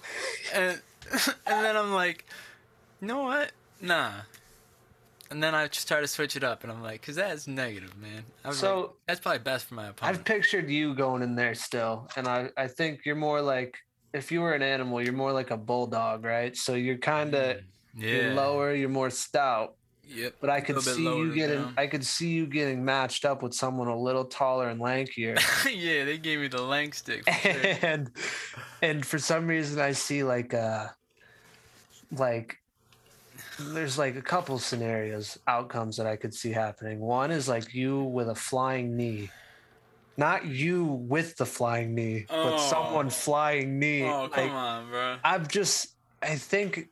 [0.54, 0.82] And,
[1.46, 2.26] and then I'm like,
[3.02, 3.52] you know what?
[3.82, 4.12] Nah.
[5.30, 7.98] And then I just try to switch it up, and I'm like, because that's negative,
[7.98, 8.24] man.
[8.46, 10.18] I was So- like, that's probably best for my opponent.
[10.18, 13.78] I've pictured you going in there still, and I, I think you're more like
[14.14, 16.56] if you were an animal, you're more like a bulldog, right?
[16.56, 17.58] So you're kind of
[17.96, 18.10] yeah.
[18.10, 19.76] you're lower, you're more stout.
[20.10, 20.36] Yep.
[20.40, 21.74] But I could see you getting down.
[21.78, 25.38] I could see you getting matched up with someone a little taller and lankier.
[25.74, 27.26] yeah, they gave me the lank stick.
[27.26, 27.76] For sure.
[27.82, 28.12] and
[28.82, 30.88] and for some reason I see like uh
[32.12, 32.58] like
[33.60, 37.00] there's like a couple scenarios outcomes that I could see happening.
[37.00, 39.30] One is like you with a flying knee.
[40.16, 42.58] Not you with the flying knee, but Oh.
[42.70, 44.04] someone flying knee.
[44.04, 45.18] oh, come like, on, bro.
[45.24, 46.88] I'm just I think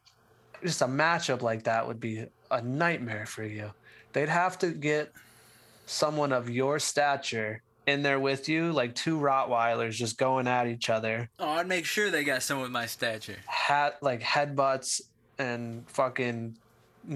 [0.63, 3.71] just a matchup like that would be a nightmare for you.
[4.13, 5.11] They'd have to get
[5.87, 10.89] someone of your stature in there with you, like two Rottweilers just going at each
[10.89, 13.35] other, Oh, I'd make sure they got someone with my stature.
[13.45, 15.01] hat like headbutts
[15.37, 16.57] and fucking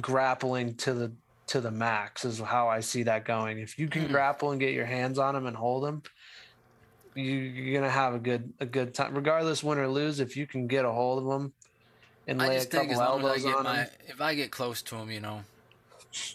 [0.01, 1.11] grappling to the
[1.47, 3.57] to the max is how I see that going.
[3.59, 4.11] If you can Hmm.
[4.11, 6.03] grapple and get your hands on them and hold them,
[7.15, 10.19] you, you're gonna have a good a good time, regardless win or lose.
[10.19, 11.53] If you can get a hold of them
[12.27, 13.87] and lay a couple as long I elbows get on my, them.
[14.07, 15.41] if I get close to him, you know,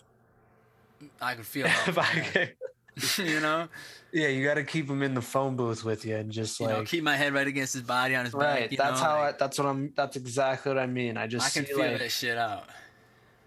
[1.20, 1.66] I could feel.
[1.66, 2.49] if I can, feeling,
[3.19, 3.69] you know,
[4.13, 6.67] yeah, you got to keep him in the phone booth with you and just you
[6.67, 8.71] like know, keep my head right against his body on his right.
[8.71, 8.79] back.
[8.79, 9.39] That's know, how like, I.
[9.39, 9.93] That's what I'm.
[9.97, 11.17] That's exactly what I mean.
[11.17, 12.69] I just I can see feel like that shit out.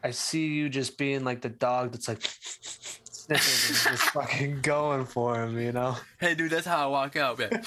[0.03, 5.05] I see you just being like the dog that's like sniffing and just fucking going
[5.05, 5.57] for him.
[5.59, 5.95] You know.
[6.19, 7.39] Hey, dude, that's how I walk out.
[7.39, 7.49] man.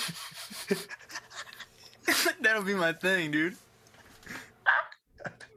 [2.41, 3.57] That'll be my thing, dude.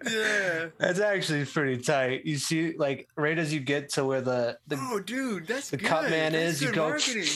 [0.06, 0.68] Yeah.
[0.78, 2.26] That's actually pretty tight.
[2.26, 5.78] You see, like right as you get to where the the, Oh, dude, that's the
[5.78, 5.88] good.
[5.88, 6.90] cut man That's is, you go.
[6.90, 7.24] marketing.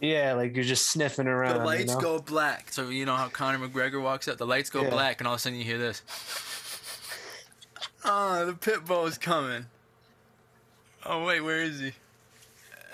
[0.00, 1.54] Yeah, like you're just sniffing around.
[1.54, 2.00] The you lights know?
[2.00, 2.72] go black.
[2.72, 4.36] So you know how Conor McGregor walks out?
[4.36, 4.90] The lights go Yeah.
[4.90, 6.02] black, and all of a sudden you hear this.
[8.04, 9.66] Oh, the pit bull is coming.
[11.06, 11.92] Oh wait, where is he?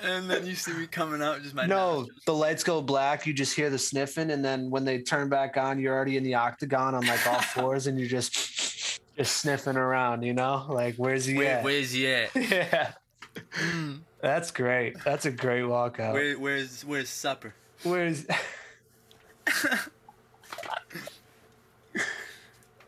[0.03, 2.21] And then you see me coming out just my no, nostrils.
[2.27, 3.27] the lights go black.
[3.27, 6.23] You just hear the sniffing, and then when they turn back on, you're already in
[6.25, 10.23] the octagon on like all fours, and you're just just sniffing around.
[10.23, 11.65] You know, like where's he Where, at?
[11.65, 12.31] where's he at?
[12.37, 12.93] yeah,
[13.53, 13.97] hmm.
[14.21, 14.97] that's great.
[15.05, 16.13] That's a great walkout.
[16.13, 17.55] Where, where's where's supper?
[17.83, 18.27] Where's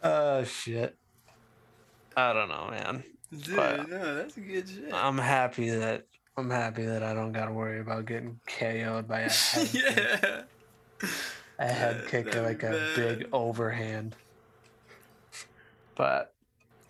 [0.02, 0.96] Oh shit.
[2.16, 3.04] I don't know, man.
[3.30, 4.92] Dude, But- no, that's good shit.
[4.92, 6.06] I'm happy that
[6.40, 9.82] I'm happy that I don't gotta worry about getting KO'd by a head kick.
[9.96, 10.42] yeah.
[11.58, 12.96] a head kick like a bad.
[12.96, 14.16] big overhand.
[15.94, 16.32] But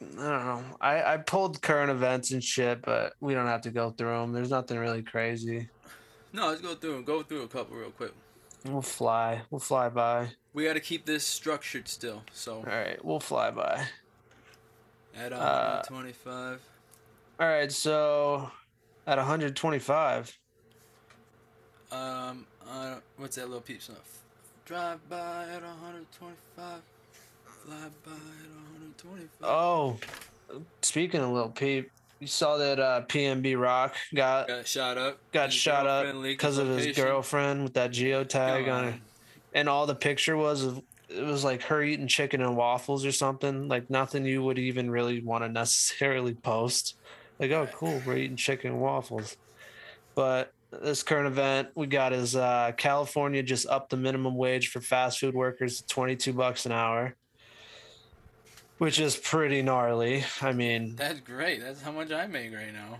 [0.01, 0.65] I don't know.
[0.81, 4.33] I, I pulled current events and shit, but we don't have to go through them.
[4.33, 5.69] There's nothing really crazy.
[6.33, 7.05] No, let's go through 'em.
[7.05, 8.13] Go through a couple real quick.
[8.65, 9.43] We'll fly.
[9.51, 10.29] We'll fly by.
[10.53, 12.23] We got to keep this structured still.
[12.33, 13.85] So All right, we'll fly by.
[15.17, 16.61] at Uh, 125.
[17.41, 18.51] All right, so
[19.11, 20.39] at 125,
[21.91, 24.21] Um, uh, what's that little peep stuff?
[24.65, 26.81] Drive by at 125.
[27.45, 29.29] Fly by at 125.
[29.43, 29.97] oh,
[30.83, 35.19] speaking of little Peep, you saw that uh, PNB Rock got got shot up.
[35.33, 38.99] got shot up because of his girlfriend with that geotag Come on her.
[39.55, 43.11] and all the picture was of it was like her eating chicken and waffles or
[43.11, 46.97] something like nothing you would even really want to necessarily post
[47.41, 49.37] like oh cool we're eating chicken and waffles
[50.15, 54.81] but this current event we got is uh, california just upped the minimum wage for
[54.81, 57.17] fast food workers to 22 bucks an hour
[58.79, 61.61] which is pretty gnarly i mean That's great.
[61.61, 62.99] That's how much I make right now.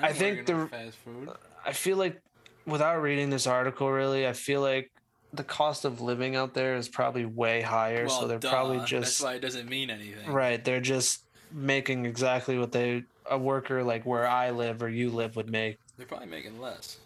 [0.00, 1.30] I think the- fast food.
[1.64, 2.20] I feel like
[2.66, 4.90] without reading this article really, I feel like
[5.32, 8.08] the cost of living out there is probably way higher.
[8.08, 8.50] so they're duh.
[8.50, 10.30] probably just That's why it doesn't mean anything.
[10.30, 10.62] right.
[10.64, 15.36] They're just making exactly what they a worker like where I live or you live
[15.36, 15.78] would make.
[15.96, 16.98] They're probably making less.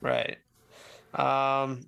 [0.00, 0.38] Right.
[1.14, 1.86] Um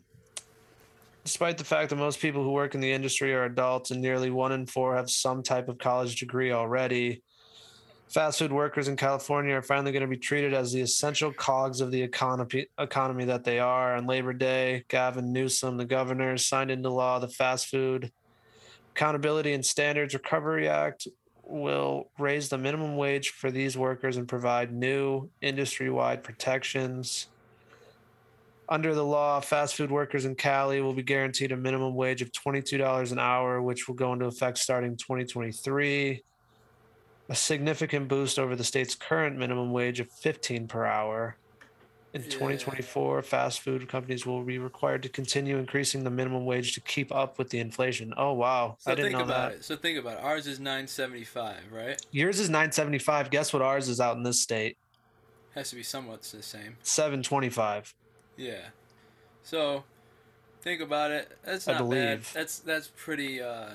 [1.25, 4.31] despite the fact that most people who work in the industry are adults and nearly
[4.31, 7.23] one in four have some type of college degree already,
[8.09, 11.81] fast food workers in California are finally going to be treated as the essential cogs
[11.81, 13.95] of the economy economy that they are.
[13.95, 18.11] On Labor Day, Gavin Newsom, the governor, signed into law the Fast Food
[18.95, 21.07] Accountability and Standards Recovery Act
[21.51, 27.29] will raise the minimum wage for these workers and provide new industry-wide protections.
[28.69, 32.31] Under the law, fast food workers in Cali will be guaranteed a minimum wage of
[32.33, 36.23] $22 an hour, which will go into effect starting 2023
[37.31, 41.37] a significant boost over the state's current minimum wage of 15 per hour.
[42.13, 42.29] In Yeah.
[42.29, 47.13] 2024, fast food companies will be required to continue increasing the minimum wage to keep
[47.13, 48.13] up with the inflation.
[48.17, 49.59] Oh wow, So I didn't think know about that.
[49.59, 49.65] it.
[49.65, 50.25] So think about it.
[50.25, 52.05] Ours is 975, right?
[52.11, 53.31] Yours is 975.
[53.31, 54.77] Guess what ours is out in this state?
[55.55, 56.77] Has to be somewhat the same.
[56.83, 57.95] 725.
[58.37, 58.57] Yeah.
[59.45, 59.85] So
[60.63, 61.31] think about it.
[61.45, 62.23] That's I not bad.
[62.35, 63.41] That's that's pretty.
[63.41, 63.71] uh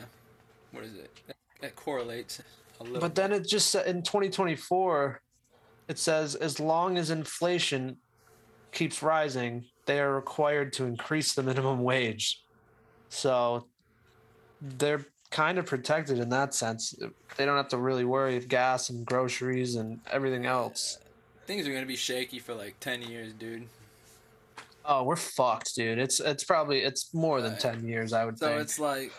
[0.72, 1.10] What is it?
[1.28, 2.42] That, that correlates
[2.82, 3.00] a little.
[3.00, 5.22] But then it just in 2024,
[5.88, 7.98] it says as long as inflation
[8.76, 12.44] keeps rising, they are required to increase the minimum wage.
[13.10, 13.66] So
[14.62, 16.94] they're kind of protected in that sense.
[17.38, 21.00] They don't have to really worry of gas and groceries and everything else.
[21.48, 23.68] things are gonna be shaky for like 10 years, dude.
[24.84, 25.98] Oh, we're fucked, dude.
[26.00, 27.60] It's it's probably it's more than Right.
[27.60, 28.62] 10 years, I would So think.
[28.62, 29.12] it's like,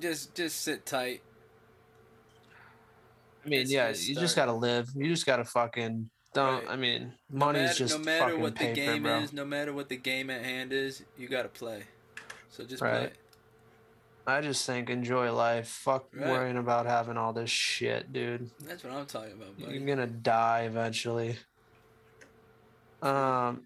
[0.00, 1.22] just just sit tight.
[3.44, 4.88] I mean, it's yeah, you just got to live.
[4.94, 6.10] You just got to fucking
[6.42, 6.72] don't Right.
[6.72, 9.20] I mean, No money's matter, just no matter fucking what the paper, game bro.
[9.20, 11.84] is, no matter what the game at hand is, you gotta play.
[12.50, 13.10] So just Right.
[13.10, 13.12] play.
[14.26, 15.68] I just think enjoy life.
[15.68, 16.28] Fuck Right.
[16.28, 18.50] worrying about having all this shit, dude.
[18.60, 19.78] That's what I'm talking about, buddy.
[19.78, 21.38] You're gonna die eventually.
[23.00, 23.64] Um,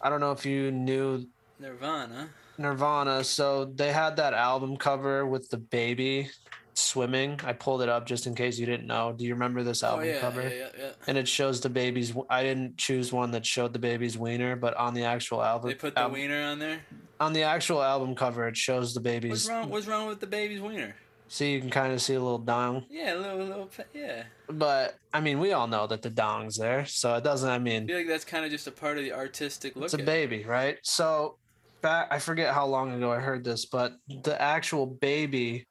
[0.00, 1.26] I don't know if you knew
[1.58, 2.30] Nirvana.
[2.56, 3.24] Nirvana.
[3.24, 6.30] So they had that album cover with the baby
[6.78, 7.40] swimming.
[7.44, 9.12] I pulled it up just in case you didn't know.
[9.16, 10.42] Do you remember this Oh album yeah, cover?
[10.42, 10.90] yeah, yeah, yeah.
[11.06, 12.12] And it shows the baby's.
[12.30, 15.74] I didn't choose one that showed the baby's wiener, but on the actual album, They
[15.74, 16.80] put the album- wiener on there.
[17.20, 19.30] on the actual album cover, it shows the baby's.
[19.30, 19.70] What's wrong?
[19.70, 20.94] What's wrong with the baby's wiener?
[21.30, 22.86] See, you can kind of see a little dong.
[22.88, 24.22] Yeah, a little, a little, yeah.
[24.48, 27.50] But I mean, we all know that the dong's there, so it doesn't.
[27.50, 29.84] I I mean, feel like that's kind of just a part of the artistic look.
[29.84, 30.06] it's a at it.
[30.06, 30.78] baby, right?
[30.82, 31.36] So
[31.82, 33.92] back, I forget how long ago I heard this, but
[34.24, 35.66] the actual baby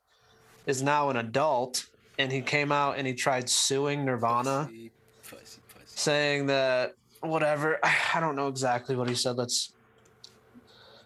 [0.68, 1.88] is now an adult,
[2.20, 4.91] and he came out and he tried suing Nirvana, Pussy,
[5.24, 5.86] pussy, pussy.
[5.88, 7.80] saying that whatever.
[8.13, 9.38] I don't know exactly what he said.
[9.38, 9.74] Let's.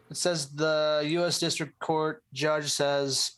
[0.09, 1.39] It says the U.S.
[1.39, 3.37] District Court judge says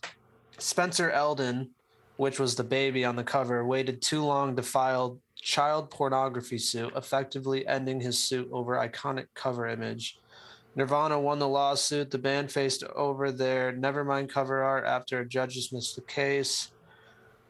[0.57, 1.69] Spencer Eldon,
[2.17, 6.91] which was the baby on the cover, waited too long to file child pornography suit,
[6.95, 10.17] effectively ending his suit over iconic cover image.
[10.76, 12.09] Nirvana won the lawsuit.
[12.09, 16.71] The band faced over their Nevermind cover art after a judge dismissed the case.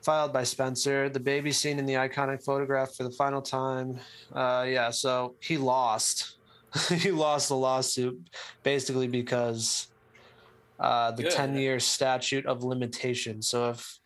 [0.04, 1.08] Filed by Spencer.
[1.08, 4.00] The baby seen in the iconic photograph for the final time.
[4.34, 6.38] Uh, yeah, so he lost.
[6.90, 8.20] he lost the lawsuit
[8.64, 9.88] basically because
[10.80, 11.32] uh, the Good.
[11.32, 13.42] 10 year statute of limitation.
[13.42, 14.00] So if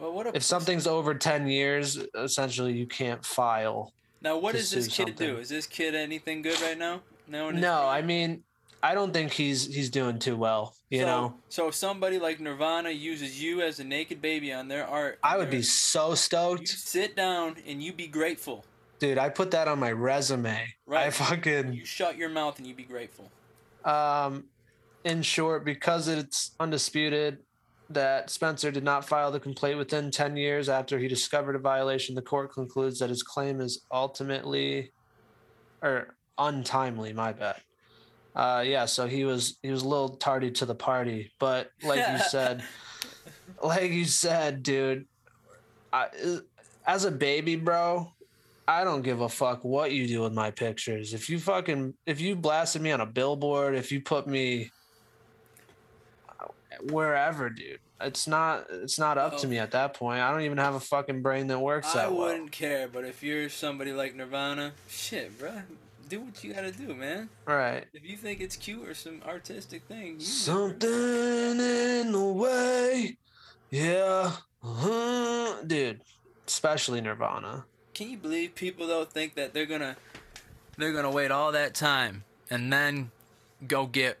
[0.00, 3.92] Well, if something's over 10 years, essentially you can't file.
[4.20, 5.36] now what does this kid do?
[5.36, 7.02] Is this kid anything good right now?
[7.30, 8.42] No, No, I mean,
[8.82, 10.74] I don't think he's he's doing too well.
[10.90, 14.66] You so, know, So if somebody like Nirvana uses you as a naked baby on
[14.66, 18.64] their art, I would be so stoked, sit down and you be grateful.
[18.98, 19.16] dude.
[19.18, 20.66] I put that on my resume.
[20.86, 21.06] Right.
[21.06, 23.30] I fucking You shut your mouth and you be grateful.
[23.84, 24.44] um,
[25.04, 27.38] in short, because it's undisputed
[27.90, 32.14] that Spencer did not file the complaint within 10 years after he discovered a violation,
[32.14, 34.92] the court concludes that his claim is ultimately
[35.82, 37.56] or untimely, my bad.
[38.34, 41.98] Uh, yeah, so he was he was a little tardy to the party, but like
[42.12, 42.62] you said,
[43.62, 45.06] like you said, dude,
[45.92, 46.06] I,
[46.86, 48.12] as a baby, bro,
[48.68, 51.12] I don't give a fuck what you do with my pictures.
[51.12, 54.70] If you fucking if you blasted me on a billboard, if you put me
[56.88, 59.50] wherever, dude, it's not it's not up to Oh.
[59.50, 60.20] me at that point.
[60.20, 62.28] I don't even have a fucking brain that works I that well.
[62.28, 65.62] wouldn't care, but if you're somebody like Nirvana, shit, bruh,
[66.10, 67.30] do what you gotta do, man.
[67.46, 67.86] Right.
[67.94, 70.22] If you think it's cute or some artistic thing, you do it.
[70.22, 70.90] Something
[71.60, 73.16] in the way.
[73.70, 74.32] Yeah.
[74.62, 75.62] Uh-huh.
[75.66, 76.02] Dude,
[76.46, 77.64] especially Nirvana.
[77.94, 79.96] Can you believe people though think that they're gonna
[80.76, 83.10] they're gonna wait all that time and then
[83.68, 84.18] go get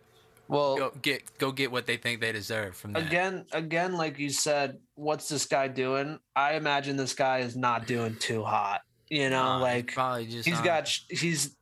[0.48, 3.06] Well, go get go get what they think they deserve from that?
[3.06, 7.86] again again like you said what's this guy doing i imagine this guy is not
[7.86, 11.56] doing too hot you know he's like probably just he's got he's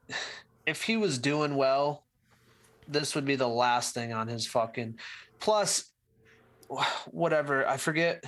[0.67, 2.05] if he was doing well
[2.87, 4.99] this would be the last thing on his fucking
[5.41, 5.91] plus
[7.11, 8.23] whatever i forget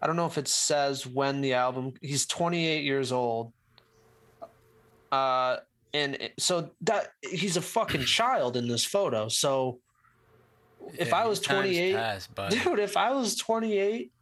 [0.00, 3.52] i don't know if it says when the album he's 28 years old.
[5.12, 5.58] Uh
[5.94, 9.80] and so that he's a fucking child in this photo so
[10.94, 14.12] if Yeah, i was 28 passed, dude if i was 28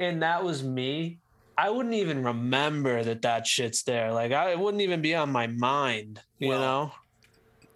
[0.00, 1.18] and that was me
[1.58, 5.30] i wouldn't even remember that that shit's there like I, it wouldn't even be on
[5.30, 6.92] my mind you Well, know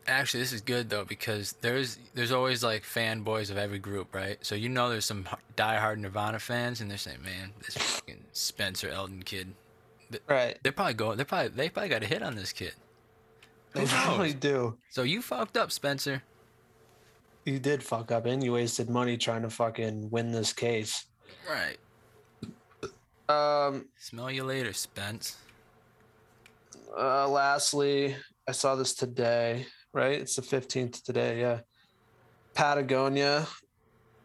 [0.05, 4.37] Actually, this is good though because there's there's always like fanboys of every group, right?
[4.45, 8.89] So you know there's some diehard Nirvana fans, and they're saying, "Man, this fucking Spencer
[8.89, 9.55] Eldon kid."
[10.29, 11.19] right They're probably going.
[11.19, 12.75] They're probably they probably got a hit on this kid.
[13.75, 16.25] they probably do So you fucked up, Spencer.
[17.45, 21.07] you did fuck up and you wasted money trying to fucking win this case
[21.49, 21.77] Right.
[23.29, 25.37] Um Smell you later, Spence.
[26.97, 28.15] uh lastly
[28.47, 29.65] i saw this today
[29.95, 31.61] right it's the 15th today yeah
[32.55, 33.47] patagonia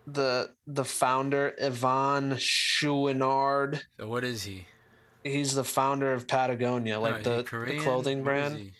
[0.05, 4.65] the the founder ivan chouinard So what is he?
[5.23, 8.71] he's the founder of patagonia Oh, like the, the clothing brand?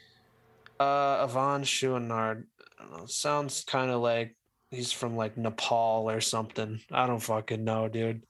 [0.80, 2.43] Uh, Yvon Chouinard.
[2.91, 3.05] Know.
[3.07, 4.36] Sounds kind of like
[4.70, 6.80] he's from like Nepal or something.
[6.91, 8.22] I don't fucking know, dude.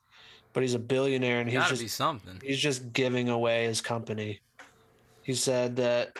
[0.54, 2.41] But he's a billionaire and he's just something.
[2.43, 4.39] he's just giving away his company.
[5.22, 6.18] He said that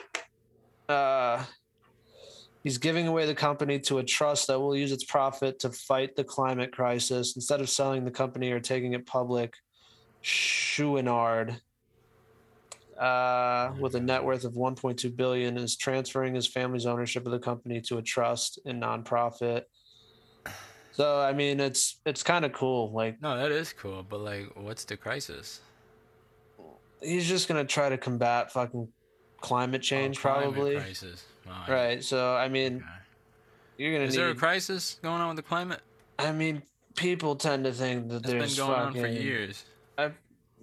[0.90, 1.44] uh
[2.64, 6.16] he's giving away the company to a trust that will use its profit to fight
[6.16, 9.56] the climate crisis instead of selling the company or taking it public.
[10.24, 11.60] Chouinard
[13.00, 17.40] uh, with a net worth of 1.2 billion is transferring his family's ownership of the
[17.40, 19.64] company to a trust and nonprofit.
[20.98, 22.90] So I mean, it's it's kind of cool.
[22.92, 25.62] Like No, that is cool, but like, what's the crisis?
[27.04, 28.88] he's just gonna try to combat fucking
[29.40, 30.76] climate oh, change, Oh, climate probably.
[30.78, 31.24] Crisis.
[31.46, 31.66] Wow.
[31.70, 32.04] Right.
[32.04, 32.86] So I mean, Okay.
[33.78, 34.22] you're gonna Is need.
[34.22, 35.82] there a crisis going on with the climate?
[36.18, 36.64] I mean,
[36.96, 39.66] people tend to think that It's been going fucking on for years.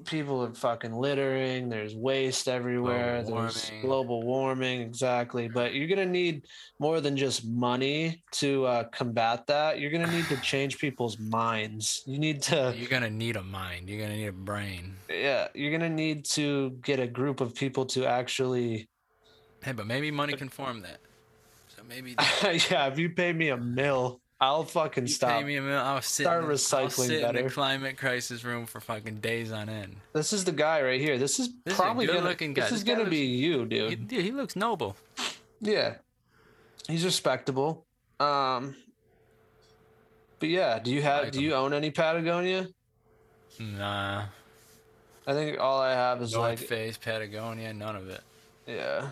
[0.05, 1.69] People are fucking littering.
[1.69, 3.23] There's waste everywhere.
[3.23, 3.87] Global there's warming.
[3.87, 5.49] global warming, exactly.
[5.49, 6.47] But you're gonna need
[6.79, 9.81] more than just money to uh, combat that.
[9.81, 12.03] You're gonna need to change people's minds.
[12.07, 13.89] You need to, You're gonna need a mind.
[13.89, 14.95] You're gonna need a brain.
[15.09, 18.89] yeah, you're gonna need to get a group of people to actually,
[19.63, 20.99] Hey, but maybe money can form that.
[21.75, 22.15] So maybe
[22.71, 22.87] yeah.
[22.87, 25.45] If you pay me a mill, I'll fucking you stop.
[25.45, 26.25] me a mil- I'll sit.
[26.25, 29.69] Start in the, I'll recycling sit in the climate crisis room for fucking days on
[29.69, 29.97] end.
[30.13, 31.17] This is the guy right here.
[31.19, 32.19] This is This is probably gonna.
[32.21, 32.63] good-looking guy.
[32.65, 34.09] This is guy gonna looks- be you, He, dude.
[34.09, 34.97] dude, he looks noble.
[35.61, 35.95] Yeah.
[36.89, 37.87] He's respectable.
[38.21, 38.77] Um
[40.41, 41.45] but yeah, do you have Like do him.
[41.45, 42.69] you own any Patagonia?
[43.59, 44.25] Nah.
[45.27, 48.21] I think all I have is North like Face, Patagonia, none of it.
[48.67, 49.09] yeah.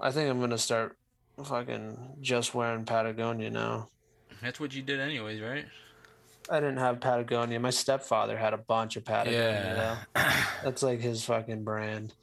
[0.00, 0.97] I think I'm gonna start
[1.44, 3.88] fucking just wearing Patagonia now.
[4.42, 5.66] That's what you did anyways, right?
[6.50, 7.60] I didn't have Patagonia.
[7.60, 9.98] My stepfather had a bunch of Patagonia.
[10.16, 10.44] Yeah.
[10.64, 12.14] That's like his fucking brand.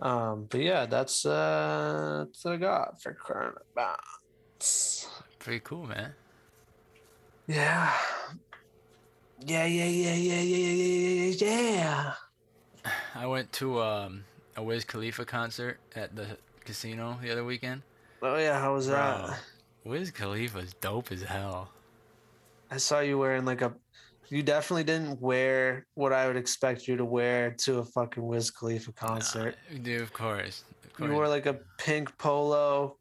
[0.00, 5.06] Um, but yeah, that's uh that's what I got for current bounce.
[5.38, 6.14] Pretty cool, man.
[7.46, 7.92] Yeah.
[9.44, 12.12] Yeah, yeah, yeah, yeah, yeah, yeah, yeah, yeah.
[13.14, 14.24] I went to um,
[14.56, 17.82] a Wiz Khalifa concert at the casino the other weekend.
[18.22, 19.26] Oh yeah, how was that?
[19.84, 21.70] Bro, Wiz Khalifa's dope as hell.
[22.70, 23.74] I saw you wearing like a.
[24.28, 28.50] You definitely didn't wear what I would expect you to wear to a fucking Wiz
[28.50, 29.56] Khalifa concert.
[29.68, 30.62] Uh, dude, of course.
[30.84, 31.08] Of course.
[31.08, 32.96] you wore like a pink polo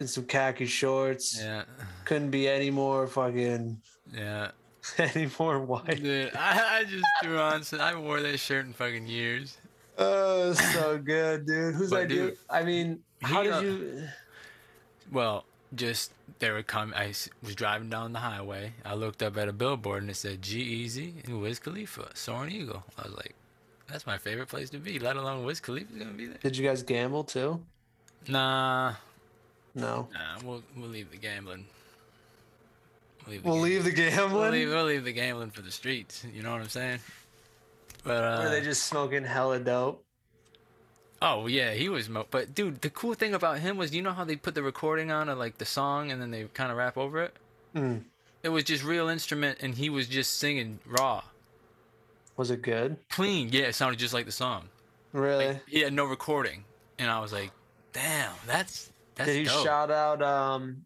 [0.00, 1.38] and some khaki shorts.
[1.38, 1.64] yeah,
[2.06, 3.78] Couldn't be any more fucking
[4.14, 4.52] yeah.
[4.98, 6.02] any more white.
[6.02, 7.62] Dude, I, I just threw on.
[7.62, 9.58] Some, I wore that shirt in fucking years.
[9.96, 11.74] Oh, so good, dude.
[11.74, 12.30] Who's that dude?
[12.30, 14.08] dude, I mean, how did uh, you?
[15.12, 15.44] Well,
[15.74, 16.94] just they were coming.
[16.94, 17.08] I
[17.42, 18.72] was driving down the highway.
[18.84, 22.82] I looked up at a billboard and it said G-Eazy and Wiz Khalifa, Soaring Eagle.
[22.98, 23.34] I was like,
[23.88, 24.98] that's my favorite place to be.
[24.98, 26.38] Let alone Wiz Khalifa's gonna be there.
[26.42, 27.60] Did you guys gamble too?
[28.28, 28.94] Nah,
[29.74, 30.08] No.
[30.12, 30.38] nah.
[30.44, 31.66] We'll we'll leave the gambling.
[33.26, 33.72] We'll leave the We'll gambling.
[33.72, 34.32] leave the gambling.
[34.42, 36.24] We'll leave, we'll leave the gambling for the streets.
[36.32, 37.00] You know what I'm saying?
[38.04, 40.03] But uh, Were they just smoking hella dope?
[41.26, 42.08] Oh yeah, he was.
[42.08, 44.62] Mo- but dude, the cool thing about him was, you know how they put the
[44.62, 47.34] recording on of like the song and then they kind of rap over it.
[47.74, 48.02] Mm.
[48.42, 51.22] It was just real instrument, and he was just singing raw,
[52.36, 52.98] Was it good?
[53.08, 53.48] clean.
[53.50, 54.68] Yeah, it sounded just like the song.
[55.14, 55.46] Really?
[55.48, 56.64] Like, he had no recording,
[56.98, 57.50] and I was like,
[57.94, 59.64] damn, that's that's Did he dope.
[59.64, 60.20] shout out?
[60.22, 60.84] Um,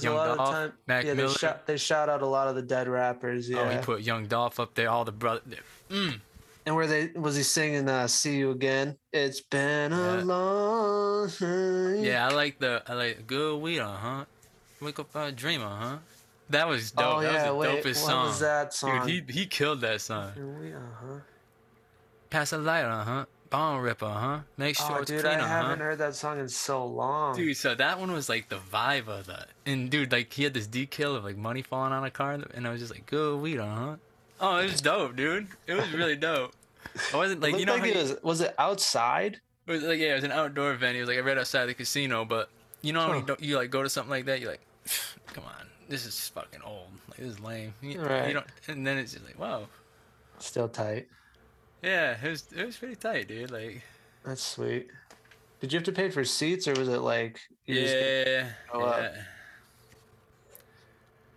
[0.00, 1.28] Young a lot of Dolph, the time, Mac yeah, Miller?
[1.28, 3.50] they shout they shout out a lot of the dead rappers.
[3.50, 3.58] Yeah.
[3.60, 5.42] Oh, he put Young Dolph up there, all the brother.
[5.90, 6.20] Mm.
[6.66, 7.88] And where they was he singing?
[7.88, 12.04] Uh, "See You Again." It's been a long time.
[12.04, 14.24] Yeah, I like the I like good weed, uh huh.
[14.80, 15.98] Wake up, uh, dreamer, huh?
[16.50, 17.06] That was dope.
[17.06, 17.50] Oh that yeah.
[17.50, 17.84] was the Wait.
[17.84, 18.26] dopest what song.
[18.26, 19.06] was that song?
[19.06, 20.32] Dude, he he killed that song.
[20.36, 21.20] We- uh-huh.
[22.30, 23.24] Pass a light, uh huh.
[23.50, 24.40] Bone ripper, huh?
[24.56, 25.48] Make sure Oh, it's dude, clean, I huh.
[25.48, 27.34] haven't heard that song in so long.
[27.34, 29.48] Dude, so that one was like the vibe of that.
[29.66, 32.66] And dude, like he had this decal of like money falling on a car, and
[32.66, 33.96] I was just like, good weed, uh huh.
[34.40, 35.48] Oh, it was dope, dude.
[35.66, 36.52] It was really dope.
[37.12, 38.22] I wasn't like you know like how it you- was.
[38.22, 39.40] Was it outside?
[39.66, 41.02] it was like yeah, it was an outdoor venue.
[41.02, 42.50] It was like right outside the casino, but
[42.82, 44.66] you know when you, don't, you like go to something like that, you're like,
[45.34, 46.88] come on, this is fucking old.
[47.08, 47.74] Like this is lame.
[47.82, 49.66] You, you don't, and then it's just like, wow,
[50.38, 51.06] Still tight.
[51.82, 53.50] yeah, it was it was pretty tight, dude.
[53.50, 53.82] Like
[54.24, 54.88] That's sweet.
[55.60, 57.38] Did you have to pay for seats, or was it like?
[57.66, 59.10] yeah, yeah.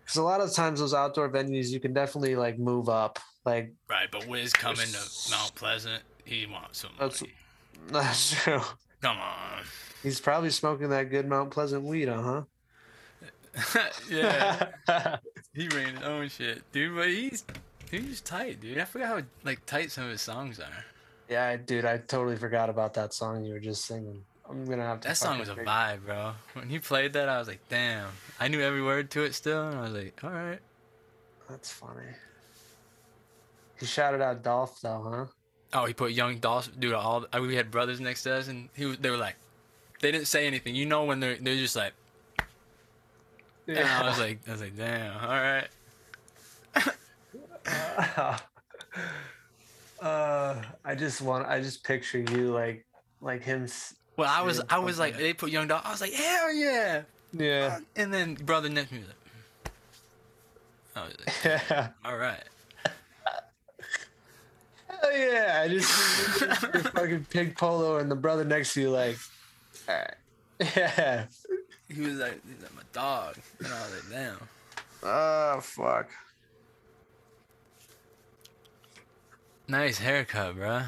[0.04, 3.20] Because a lot of times those outdoor venues, you can definitely like move up.
[3.46, 7.34] Like Right, but Wiz coming to Mount Pleasant, he wants some That's- money.
[7.92, 8.62] that's true.
[9.02, 9.64] Come on.
[10.02, 12.42] He's probably smoking that good Mount Pleasant weed, uh huh.
[14.10, 14.68] yeah,
[15.54, 16.96] he ran his own shit, dude.
[16.96, 17.44] But he's
[17.92, 18.78] he's tight, dude.
[18.80, 20.86] I forgot how like tight some of his songs are.
[21.30, 24.24] yeah, dude, I totally forgot about that song you were just singing.
[24.54, 25.08] I'm gonna have to.
[25.08, 26.34] That song was a vibe, bro.
[26.54, 28.10] When he played that, I was like, damn.
[28.40, 30.60] I knew every word to it still, and I was like, all right.
[31.50, 32.06] That's funny.
[33.80, 35.26] He shouted out Dolph though, huh?
[35.74, 36.94] Oh, he put Young Dolph, dude.
[36.94, 38.98] All uh, we had brothers next to us, and he was.
[39.00, 39.36] They were like,
[40.02, 40.76] they didn't say anything.
[40.76, 41.94] You know when they're they're just like.
[43.68, 45.18] And I was like, I was like, damn.
[45.18, 45.68] All right.
[50.02, 51.48] uh, I just want.
[51.48, 52.86] I just picture you like,
[53.20, 53.68] like him.
[54.16, 55.82] Well, I was I was like, they put Young Dog.
[55.86, 57.02] I was like, hell yeah.
[57.32, 57.80] Yeah.
[57.96, 59.18] And then brother next to me was like,
[60.96, 61.06] I
[61.46, 61.90] Yeah.
[62.06, 62.44] all right.
[64.88, 65.62] Hell yeah!
[65.64, 69.18] I just your fucking pig polo and the brother next to you like,
[70.60, 71.26] yeah.
[71.90, 73.36] He was like, he's like my dog.
[73.60, 74.38] And I was like, damn.
[75.04, 76.10] Oh fuck.
[79.68, 80.86] Nice haircut, bruh.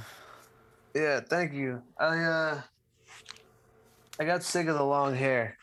[0.93, 1.81] Yeah, thank you.
[1.99, 2.61] I uh,
[4.19, 5.57] I got sick of the long hair.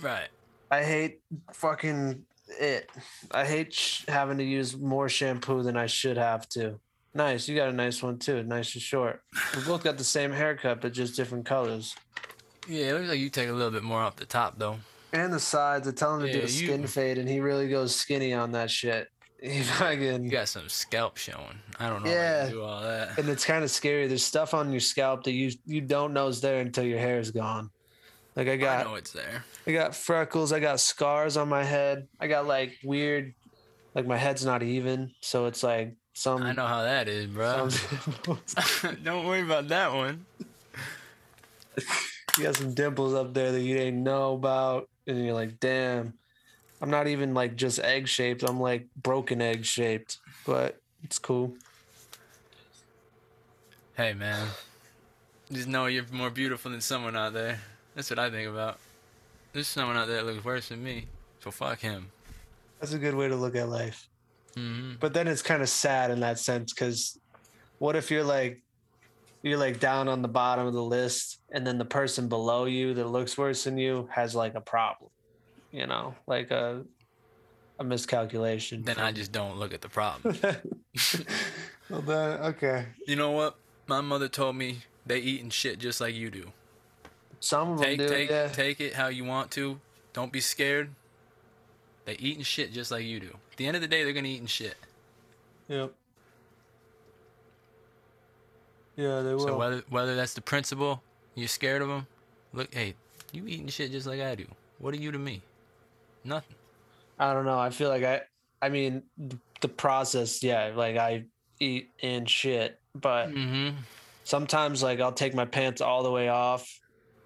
[0.00, 0.28] Right.
[0.70, 1.20] I hate
[1.52, 2.22] fucking
[2.60, 2.90] it.
[3.30, 6.78] I hate sh- having to use more shampoo than I should have to.
[7.14, 8.42] Nice, you got a nice one too.
[8.42, 9.22] Nice and short.
[9.56, 11.94] We both got the same haircut, but just different colors.
[12.68, 14.78] Yeah, it looks like you take a little bit more off the top though.
[15.12, 15.86] And the sides.
[15.88, 18.52] I tell him to do Yeah, a skin fade, and he really goes skinny on
[18.52, 19.08] that shit.
[19.42, 20.24] He fucking.
[20.24, 21.58] You got some scalp showing.
[21.78, 22.40] I don't know Yeah.
[22.42, 23.18] how to do all that.
[23.18, 24.06] and it's kind of scary.
[24.06, 27.18] There's stuff on your scalp that you you don't know is there until your hair
[27.20, 27.70] is gone.
[28.34, 28.80] Like I got.
[28.86, 29.44] I know it's there.
[29.66, 30.52] I got freckles.
[30.52, 32.08] I got scars on my head.
[32.20, 33.34] I got like weird,
[33.94, 36.42] like my head's not even, so it's like some.
[36.42, 37.68] I know how that is, bro.
[39.04, 40.24] Don't worry about that one.
[42.38, 46.14] you got some dimples up there that you didn't know about, and you're like, damn.
[46.80, 48.42] I'm not even like just egg shaped.
[48.42, 51.54] I'm like broken egg shaped, but it's cool.
[53.94, 54.48] Hey, man.
[55.50, 57.60] Just know you're more beautiful than someone out there.
[57.94, 58.78] That's what I think about.
[59.52, 61.06] There's someone out there that looks worse than me.
[61.42, 62.08] So fuck him.
[62.80, 64.08] That's a good way to look at life.
[64.54, 67.18] hmm But then it's kind of sad in that sense because
[67.78, 68.62] what if you're like
[69.42, 72.94] you're like down on the bottom of the list and then the person below you
[72.94, 75.10] that looks worse than you has like a problem,
[75.76, 76.82] you know, like a
[77.78, 78.82] a miscalculation.
[78.82, 80.36] Then I just don't look at the problem.
[81.90, 82.86] well, then, okay.
[83.06, 83.56] you know what?
[83.86, 86.50] My mother told me they eating shit just like you do.
[87.40, 88.08] Some of them Take do.
[88.08, 88.48] take yeah.
[88.48, 89.78] take it how you want to.
[90.14, 90.90] Don't be scared.
[92.06, 93.36] They eating shit just like you do.
[93.52, 94.76] At the end of the day, they're gonna eating shit.
[95.68, 95.92] Yep.
[98.96, 99.40] Yeah, they will.
[99.40, 101.02] So whether whether that's the principle,
[101.34, 102.06] you're scared of them.
[102.54, 102.94] Look, hey,
[103.32, 104.46] you eating shit just like I do.
[104.78, 105.42] What are you to me?
[106.26, 106.56] Nothing.
[107.18, 107.58] I don't know.
[107.58, 108.22] I feel like I,
[108.60, 109.04] I mean,
[109.60, 111.24] the process, yeah, like I
[111.60, 113.76] eat and shit, but Mm-hmm.
[114.24, 116.68] sometimes like I'll take my pants all the way off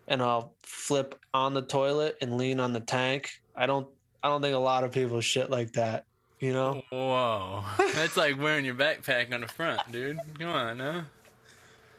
[0.06, 3.30] and I'll flip on the toilet and lean on the tank.
[3.56, 3.88] I don't,
[4.22, 6.04] I don't think a lot of people shit like that,
[6.38, 6.82] you know?
[6.90, 10.18] Whoa, that's like wearing your backpack on the front, dude.
[10.38, 11.04] Come on, now.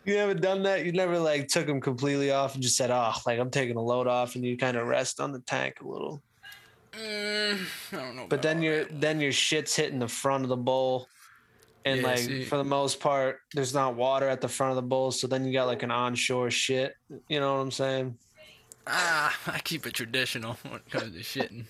[0.05, 0.85] You never done that?
[0.85, 3.81] You never like took them completely off and just said, oh, like I'm taking a
[3.81, 6.23] load off and you kind of rest on the tank a little.
[6.93, 7.57] Mm,
[7.93, 8.25] I don't know.
[8.27, 11.07] But then your then your shit's hitting the front of the bowl.
[11.85, 14.75] And Yeah, like see- for the most part, there's not water at the front of
[14.75, 16.93] the bowl, so then you got like an onshore shit.
[17.27, 18.17] You know what I'm saying?
[18.87, 21.65] ah, I keep it traditional when it comes to shitting.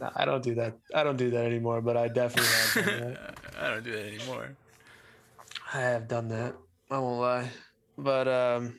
[0.00, 0.74] No, I don't do that.
[0.94, 3.34] I don't do that anymore, but I definitely have done that.
[3.60, 4.56] I don't do that anymore.
[5.72, 6.54] I have done that.
[6.90, 7.50] I won't lie.
[7.98, 8.78] But um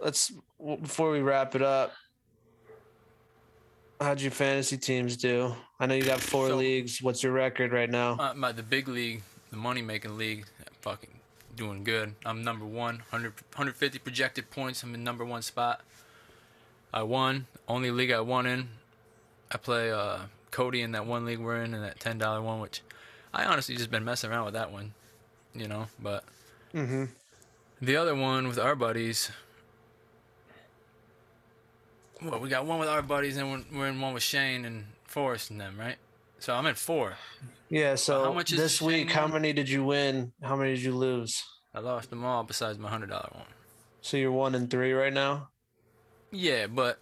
[0.00, 0.32] let's
[0.80, 1.92] before we wrap it up.
[4.02, 5.54] How'd your fantasy teams do?
[5.78, 7.00] I know you got four So- leagues.
[7.00, 8.18] What's your record right now?
[8.18, 10.44] Uh, my the big league, the money making league,
[10.80, 11.20] fucking
[11.54, 12.16] doing good.
[12.26, 14.82] I'm number one, 100, 150 projected points.
[14.82, 15.82] I'm in number one spot.
[16.92, 17.46] I won.
[17.68, 18.70] Only league I won in.
[19.52, 22.58] I play uh, Cody in that one league we're in, in that ten dollar one,
[22.58, 22.82] which
[23.32, 24.94] I honestly just been messing around with that one,
[25.54, 25.86] you know.
[26.00, 26.24] But
[26.74, 27.04] mm-hmm.
[27.80, 29.30] the other one with our buddies.
[32.24, 35.50] Well, we got one with our buddies, and we're- in one with Shane and Forrest
[35.50, 35.96] and them, right?
[36.38, 37.16] So I'm in four.
[37.68, 40.32] Yeah, so how much is this the week, Shane how many did you win?
[40.42, 41.42] How many did you lose?
[41.74, 43.46] I lost them all besides my hundred dollar one.
[44.02, 45.48] So you're one and three right now?
[46.30, 46.98] Yeah, but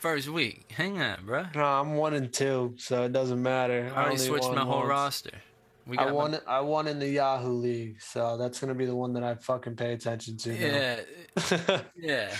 [0.00, 1.46] first week, hang on, bro.
[1.54, 3.90] No, I'm one and two, so it doesn't matter.
[3.94, 4.88] I already only switched won my whole once.
[4.88, 5.30] roster.
[5.86, 6.38] We I got my- won.
[6.46, 9.76] I won in the Yahoo League, so that's gonna be the one that I fucking
[9.76, 10.54] pay attention to.
[10.54, 12.34] Yeah, yeah.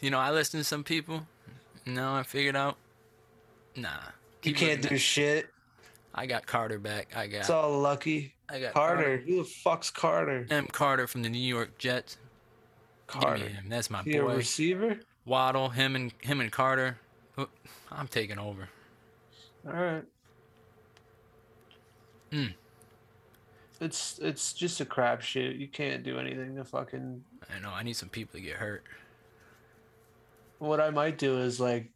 [0.00, 1.26] You know, I listened to some people.
[1.86, 2.76] No, I figured out.
[3.76, 3.88] Nah.
[4.42, 5.48] you can't do at- shit.
[6.14, 7.08] I got Carter back.
[7.14, 7.40] I got.
[7.40, 8.34] It's all lucky.
[8.48, 9.18] I got Carter.
[9.18, 10.46] Who the fuck's Carter?
[10.50, 10.66] M.
[10.68, 12.16] Carter from the New York Jets.
[13.06, 13.50] Carter.
[13.68, 14.36] That's my He a boy.
[14.36, 14.98] receiver?
[15.26, 16.98] Waddle, him and him and Carter.
[17.92, 18.68] I'm taking over.
[19.66, 20.04] All right.
[22.32, 22.54] Mm.
[23.80, 25.58] It's it's just a crapshoot.
[25.58, 27.22] You can't do anything to fucking.
[27.54, 27.70] I know.
[27.70, 28.84] I need some people to get hurt.
[30.58, 31.90] What I might do is like,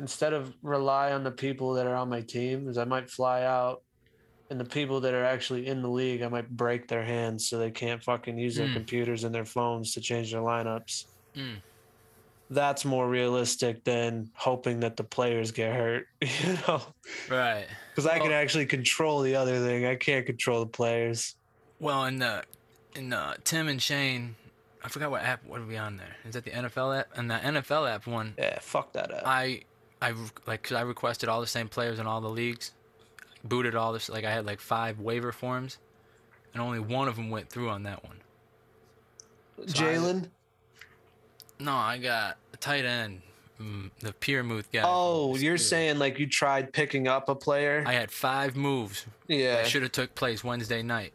[0.00, 3.42] instead of rely on the people that are on my team, is I might fly
[3.42, 3.82] out,
[4.50, 7.58] and the people that are actually in the league, I might break their hands so
[7.58, 8.74] they can't fucking use their Mm.
[8.74, 11.06] computers and their phones to change their lineups.
[11.36, 11.56] Mm.
[12.50, 16.06] That's more realistic than hoping that the players get hurt.
[16.20, 16.82] You know,
[17.30, 17.66] Right.
[17.90, 19.86] because I can actually control the other thing.
[19.86, 21.36] I can't control the players.
[21.80, 22.44] Well, in the
[22.94, 24.34] in uh, Tim and Shane,
[24.84, 25.44] I forgot what app.
[25.46, 26.16] What are we on there?
[26.26, 27.08] Is that the NFL app?
[27.16, 29.22] And the NFL app one, Yeah, fuck that up.
[29.24, 29.62] I
[30.00, 30.14] I
[30.46, 32.72] like cause I requested all the same players in all the leagues,
[33.44, 34.08] booted all this.
[34.08, 35.78] Like I had like five waiver forms,
[36.52, 38.16] and only one of them went through on that one.
[39.66, 40.28] so Jalen.
[41.60, 43.22] No, I got a tight end,
[43.60, 44.82] mm, the Freiermuth guy.
[44.84, 45.60] Oh, you're Steelers.
[45.60, 47.84] saying like you tried picking up a player?
[47.86, 49.56] I had five moves yeah.
[49.56, 51.12] that should have took place Wednesday night.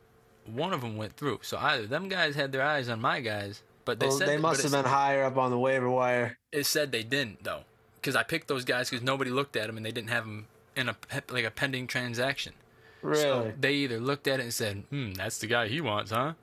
[0.48, 1.40] One of them went through.
[1.44, 4.38] So either them guys had their eyes on my guys, but they Well, said they
[4.38, 6.38] must have been higher up on the waiver wire.
[6.52, 7.62] It said they didn't though,
[7.96, 10.48] because I picked those guys because nobody looked at them and they didn't have them
[10.76, 10.96] in a
[11.30, 12.54] like a pending transaction.
[13.02, 13.22] Really?
[13.22, 16.34] So they either looked at it and said, "Hmm, that's the guy he wants, huh?"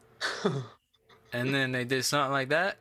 [1.33, 2.77] and then they did something like that.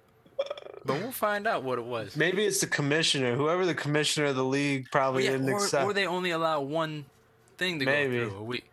[0.86, 2.17] But we'll find out what it was.
[2.17, 3.36] Maybe it's the commissioner.
[3.36, 5.86] Whoever the commissioner of the league probably Yeah, didn't or, accept.
[5.86, 7.05] or they only allow one
[7.57, 8.17] thing to Maybe.
[8.19, 8.38] go through.
[8.39, 8.65] A week.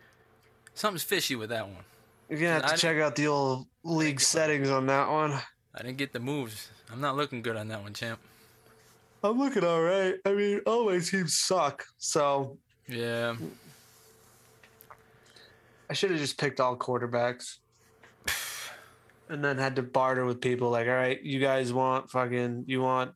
[0.73, 1.85] Something's fishy with that one.
[2.31, 5.33] You're gonna have to didn't- check out the old league settings on that one.
[5.75, 6.69] I didn't get the moves.
[6.89, 8.19] I'm not looking good on that one, champ.
[9.21, 10.15] I'm looking all right.
[10.25, 12.57] I mean, all my teams suck, so
[12.87, 13.35] Yeah.
[15.89, 17.57] I should have just picked all quarterbacks.
[19.29, 22.81] And then had to barter with people like, all right, you guys want fucking, you
[22.81, 23.13] want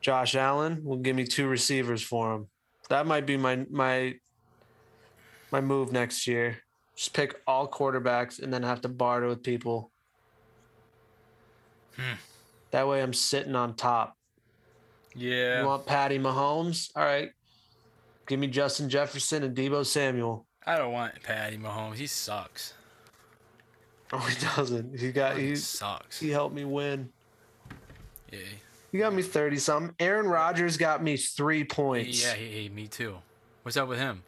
[0.00, 0.80] Josh Allen?
[0.82, 2.48] Well, give me two receivers for him.
[2.88, 4.14] That might be my my
[5.52, 6.62] my move next year.
[7.00, 9.90] Just pick all quarterbacks and then have to barter with people.
[11.96, 12.16] Hmm.
[12.72, 14.18] That way, I'm sitting on top.
[15.14, 15.62] Yeah.
[15.62, 16.90] You want Patty Mahomes?
[16.94, 17.30] All right,
[18.26, 20.46] give me Justin Jefferson and Deebo Samuel.
[20.66, 21.96] I don't want Patty Mahomes.
[21.96, 22.74] He sucks.
[24.12, 24.98] Oh, he doesn't.
[24.98, 26.18] He got He he sucks.
[26.18, 27.10] he helped me win.
[28.32, 28.40] Yeah.
[28.90, 29.94] He got me 30 something.
[30.00, 32.20] Aaron Rodgers got me three points.
[32.20, 33.18] Yeah, he, he, me too.
[33.62, 34.24] What's up with him?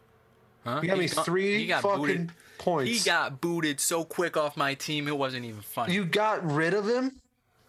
[0.63, 0.79] Huh?
[0.79, 2.31] he got me got- three he got fucking booted.
[2.63, 2.91] Points.
[2.91, 5.93] He got booted so quick off my team, it wasn't even funny.
[5.93, 7.19] you got rid of him?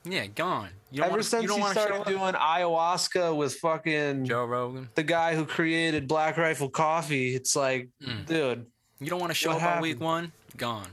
[0.05, 0.68] yeah, gone.
[0.90, 4.88] You don't Ever wanna, since you don't he started doing ayahuasca with fucking Joe Rogan.
[4.95, 8.26] the guy who created Black Rifle Coffee, it's like, Mm.
[8.26, 8.66] dude,
[9.01, 10.30] You don't want to show up on week one?
[10.57, 10.86] Gone.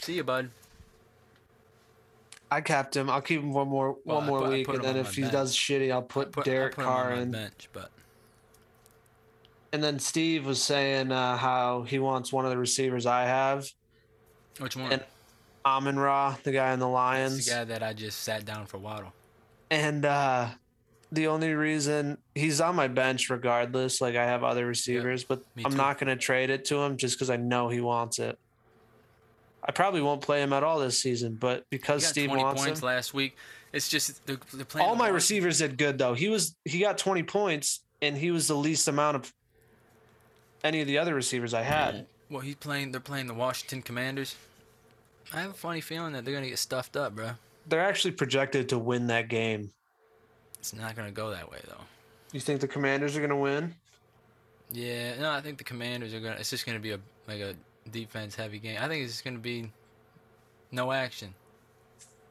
[0.00, 0.50] See you, bud.
[2.50, 3.08] I kept him.
[3.10, 5.32] I'll keep him one more Well, one more put- week, and then if he bench.
[5.32, 7.30] does shitty, I'll put Put, Derek put Carr on in.
[7.30, 7.90] bench, but
[9.72, 13.68] And then Steve was saying uh, how he wants one of the receivers I have,
[14.58, 14.92] which one?
[14.92, 15.04] And
[15.64, 17.46] Amon Ra, the guy in the Lions.
[17.46, 19.12] the guy that I just sat down for Waddle.
[19.70, 20.48] And uh
[21.12, 25.64] the only reason he's on my bench regardless, like I have other receivers, but me
[25.64, 25.76] I'm too.
[25.76, 28.38] not gonna trade it to him just because I know he wants it.
[29.62, 32.42] I probably won't play him at all this season, but He because got Steve 20
[32.42, 33.36] wants points him, last week.
[33.72, 34.86] It's just they're playing.
[34.88, 36.14] all the my receivers did good though.
[36.14, 39.32] He was he got 20 points, and he was the least amount of
[40.62, 42.06] any of the other receivers I had.
[42.28, 42.92] Well, he's playing.
[42.92, 44.36] They're playing the Washington Commanders.
[45.32, 47.30] I have a funny feeling that they're gonna get stuffed up, bro.
[47.66, 49.70] They're actually projected to win that game.
[50.58, 51.82] It's not gonna go that way though.
[52.32, 53.74] You think the Commanders are gonna win?
[54.72, 56.36] Yeah, no, I think the Commanders are gonna.
[56.36, 57.54] It's just gonna be a like a
[57.90, 58.78] defense heavy game.
[58.80, 59.70] I think it's just gonna be
[60.70, 61.34] no action.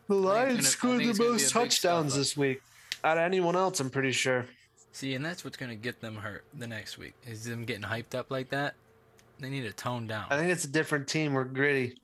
[0.07, 2.61] The gonna- Lions scored the it's gonna be most touchdowns this week
[3.03, 3.79] out of anyone else.
[3.79, 4.45] I'm pretty sure.
[4.91, 7.13] See, and that's what's gonna get them hurt the next week.
[7.27, 8.75] Is them getting hyped up like that.
[9.39, 10.25] They need to tone down.
[10.29, 11.33] I think it's a different team.
[11.33, 11.95] We're gritty.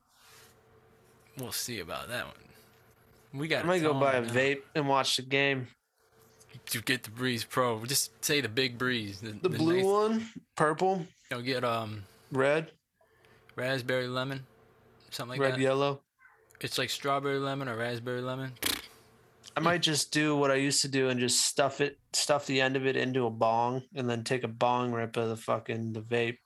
[1.38, 2.36] We'll see about that one.
[3.33, 3.65] We got.
[3.65, 5.67] I might go buy a vape and watch the game.
[6.67, 7.83] to get the Breeze Pro.
[7.86, 9.19] Just say the big Breeze.
[9.19, 12.71] The, The blue nice- one, purple, You'll get um red,
[13.57, 14.45] raspberry lemon,
[15.09, 15.57] something like red, that.
[15.57, 15.99] Red yellow.
[16.61, 18.53] It's like strawberry lemon or raspberry lemon.
[19.58, 22.60] I might just do what I used to do and just stuff it, stuff the
[22.62, 25.93] end of it into a bong, and then take a bong rip of the fucking
[25.93, 26.38] the vape.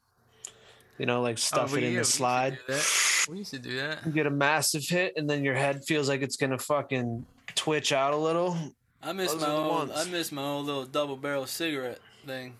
[1.00, 2.58] You know, like stuff Oh, it yeah, in we the used to slide.
[2.68, 3.26] do that.
[3.30, 4.06] We used to do that.
[4.06, 7.92] You get a massive hit, and then your head feels like it's gonna fucking twitch
[7.94, 8.58] out a little.
[9.02, 9.72] I miss Those my old.
[9.72, 9.92] ones.
[9.96, 12.54] I miss my old little double barrel cigarette thing.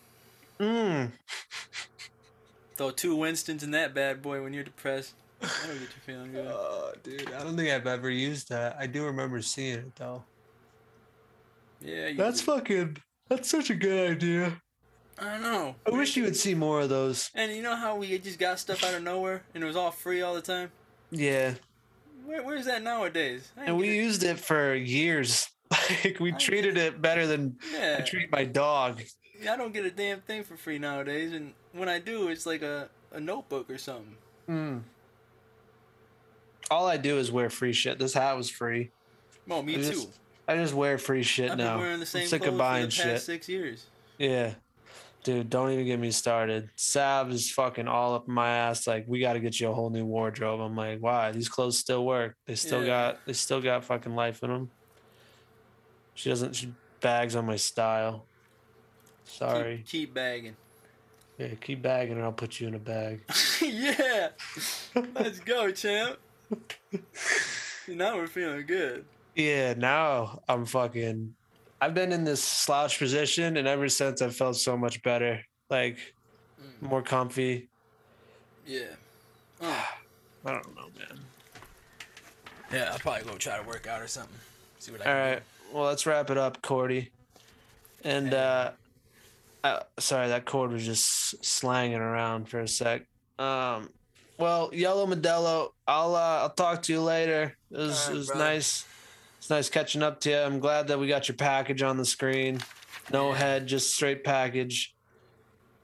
[0.60, 1.12] Mm.
[2.76, 5.14] Throw two Winstons in that bad boy when you're depressed.
[5.42, 6.48] That'll get you feeling good.
[6.50, 8.76] Oh, dude, I don't think I've ever used that.
[8.80, 10.24] I do remember seeing it though.
[11.82, 12.46] Yeah, That's do.
[12.46, 12.98] fucking.
[13.30, 14.62] That's such a good idea.
[15.18, 15.76] I don't know.
[15.86, 17.30] I wish you would see more of those.
[17.36, 19.92] And you know how we just got stuff out of nowhere and it was all
[19.92, 20.72] free all the time.
[21.12, 21.56] Yeah,
[22.26, 23.52] Where, where's that nowadays?
[23.58, 23.96] And we it.
[23.96, 25.48] used it for years.
[26.04, 27.98] Like we I treated it better than yeah.
[28.00, 29.02] I treat my dog.
[29.48, 32.62] I don't get a damn thing for free nowadays, and when I do, it's like
[32.64, 34.16] a, a notebook or something.
[34.50, 34.82] Mm.
[36.72, 38.00] All I do is wear free shit.
[38.00, 38.92] This hat was free.
[39.48, 39.84] Well, me I too.
[39.84, 40.20] just-
[40.50, 41.74] I just wear free shit I've now.
[41.76, 43.22] been wearing the same I'm sick clothes of buying for the past shit.
[43.22, 43.86] six years.
[44.18, 44.54] Yeah.
[45.24, 46.70] Dude, don't even get me started.
[46.76, 48.88] Sav is fucking all up my ass.
[48.88, 50.60] Like, we got to get you a whole new wardrobe.
[50.60, 51.32] I'm like, why?
[51.32, 52.36] These clothes still work.
[52.48, 52.88] They still Yeah.
[52.88, 54.72] got, they still got fucking life in them.
[56.16, 56.56] She doesn't.
[56.56, 58.26] She bags on my style.
[59.26, 59.78] Sorry.
[59.78, 60.56] Keep, keep bagging.
[61.38, 63.22] Yeah, keep bagging, and I'll put you in a bag.
[63.62, 64.30] yeah.
[65.14, 66.18] Let's go, champ.
[67.88, 69.06] now we're feeling good.
[69.40, 71.34] Yeah, now I'm fucking.
[71.80, 75.40] I've been in this slouch position, and ever since I've felt so much better.
[75.70, 75.98] Like,
[76.82, 77.70] more comfy.
[78.68, 78.82] Yeah.
[79.62, 79.88] Oh.
[80.46, 81.20] I don't know, man.
[82.74, 84.36] Yeah, I'll probably go try to work out or something.
[84.80, 85.44] See what I All can right.
[85.74, 87.10] Well, let's wrap it up, Cordy.
[88.04, 88.72] And uh,
[89.64, 93.06] uh sorry, that cord was just slanging around for a sec.
[93.38, 93.90] Um,
[94.38, 97.56] well, Yellow Modelo, I'll uh, I'll talk to you later.
[97.72, 98.86] It was, right, it was nice.
[99.40, 100.38] It's nice catching up to you.
[100.38, 102.60] I'm glad that we got your package on the screen.
[103.12, 104.94] No head, just straight package.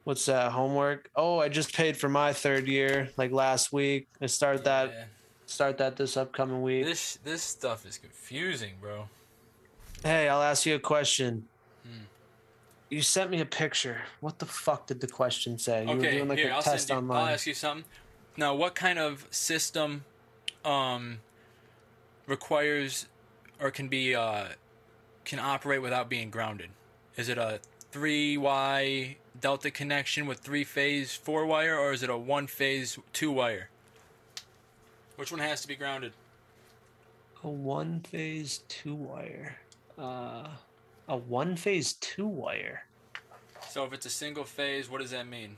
[0.04, 1.10] What's that homework?
[1.16, 4.08] Oh, I just paid for my third year like last week.
[4.22, 5.08] I start that
[5.48, 6.86] start that this upcoming week.
[6.86, 9.08] This this stuff is confusing, bro.
[10.04, 11.48] Hey, I'll ask you a question.
[11.84, 12.04] Hmm.
[12.90, 14.02] You sent me a picture.
[14.20, 15.88] What the fuck did the question say?
[15.88, 16.96] You were doing like here a I'll test you.
[16.96, 17.24] online.
[17.24, 17.86] I'll ask you something.
[18.38, 20.04] Now, what kind of system
[20.66, 21.20] um
[22.28, 23.08] requires
[23.60, 24.46] or can be uh
[25.24, 26.70] can operate without being grounded?
[27.18, 27.60] Is it a
[27.92, 32.98] three Y delta connection with three phase four wire, or is it a one phase
[33.14, 33.70] two wire?
[35.16, 36.14] Which one has to be grounded?
[37.44, 39.58] A one phase two wire.
[39.98, 40.48] Uh,
[41.08, 42.86] a one phase two wire.
[43.70, 45.58] So if it's a single phase, what does that mean?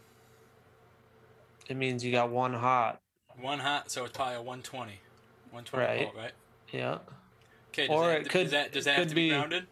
[1.68, 3.00] It means you got one hot.
[3.42, 5.00] One hot, so it's probably a 120.
[5.52, 6.04] 120 Right.
[6.06, 6.32] volt, right?
[6.72, 7.00] Yeah.
[7.78, 9.36] Okay, does Or that, it does could- that, does that have could to be be-
[9.36, 9.68] grounded?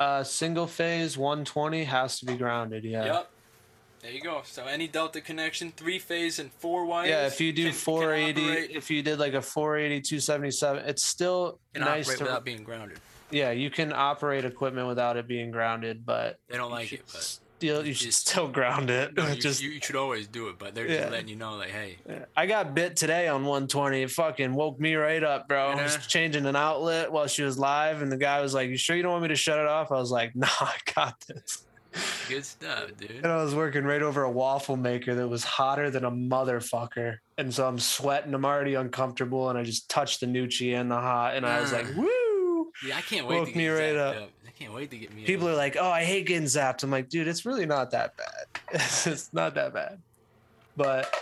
[0.00, 2.84] Uh, single phase 120 has to be grounded.
[2.84, 3.04] Yeah.
[3.04, 3.30] Yep.
[4.00, 4.40] There you go.
[4.46, 7.10] So any delta connection, three phase and four wires.
[7.10, 10.84] Yeah, if you do can- can 480, operate- if you did like a 480 277,
[10.88, 12.24] it's still can nice to.
[12.24, 12.98] without being grounded.
[13.30, 17.04] yeah, you can operate equipment without it being grounded, but They don't like should it,
[17.12, 19.14] but still you should just- still ground it.
[19.14, 20.58] no, you, just you should always do it.
[20.58, 21.00] But they're Yeah.
[21.00, 21.98] just letting you know, like, hey,
[22.36, 24.02] I got bit today on 120.
[24.02, 25.68] It fucking woke me right up, bro.
[25.68, 28.76] I was changing an outlet while she was live, and the guy was like, "You
[28.76, 31.20] sure you don't want me to shut it off?" I was like, "Nah, I got
[31.28, 31.64] this."
[32.28, 33.10] good stuff, dude.
[33.10, 37.18] And I was working right over a waffle maker that was hotter than a motherfucker,
[37.36, 38.32] and so I'm sweating.
[38.32, 41.72] I'm already uncomfortable, and I just touched the Nucci and the hot, and I was
[41.72, 41.96] like, Mm.
[41.96, 44.30] "Woo!" Yeah, I can't wait Woke to get me right zapped up.
[44.60, 45.24] Can't wait to get me.
[45.24, 48.14] People are like, "Oh, I hate getting zapped." I'm like, "Dude, it's really not that
[48.16, 48.44] bad.
[49.06, 50.02] it's not that bad."
[50.76, 51.14] But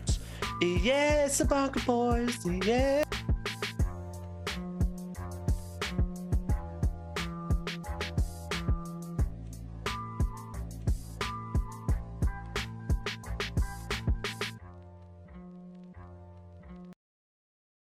[0.62, 2.36] Yeah, it's the Bunker Boys.
[2.66, 3.02] Yeah.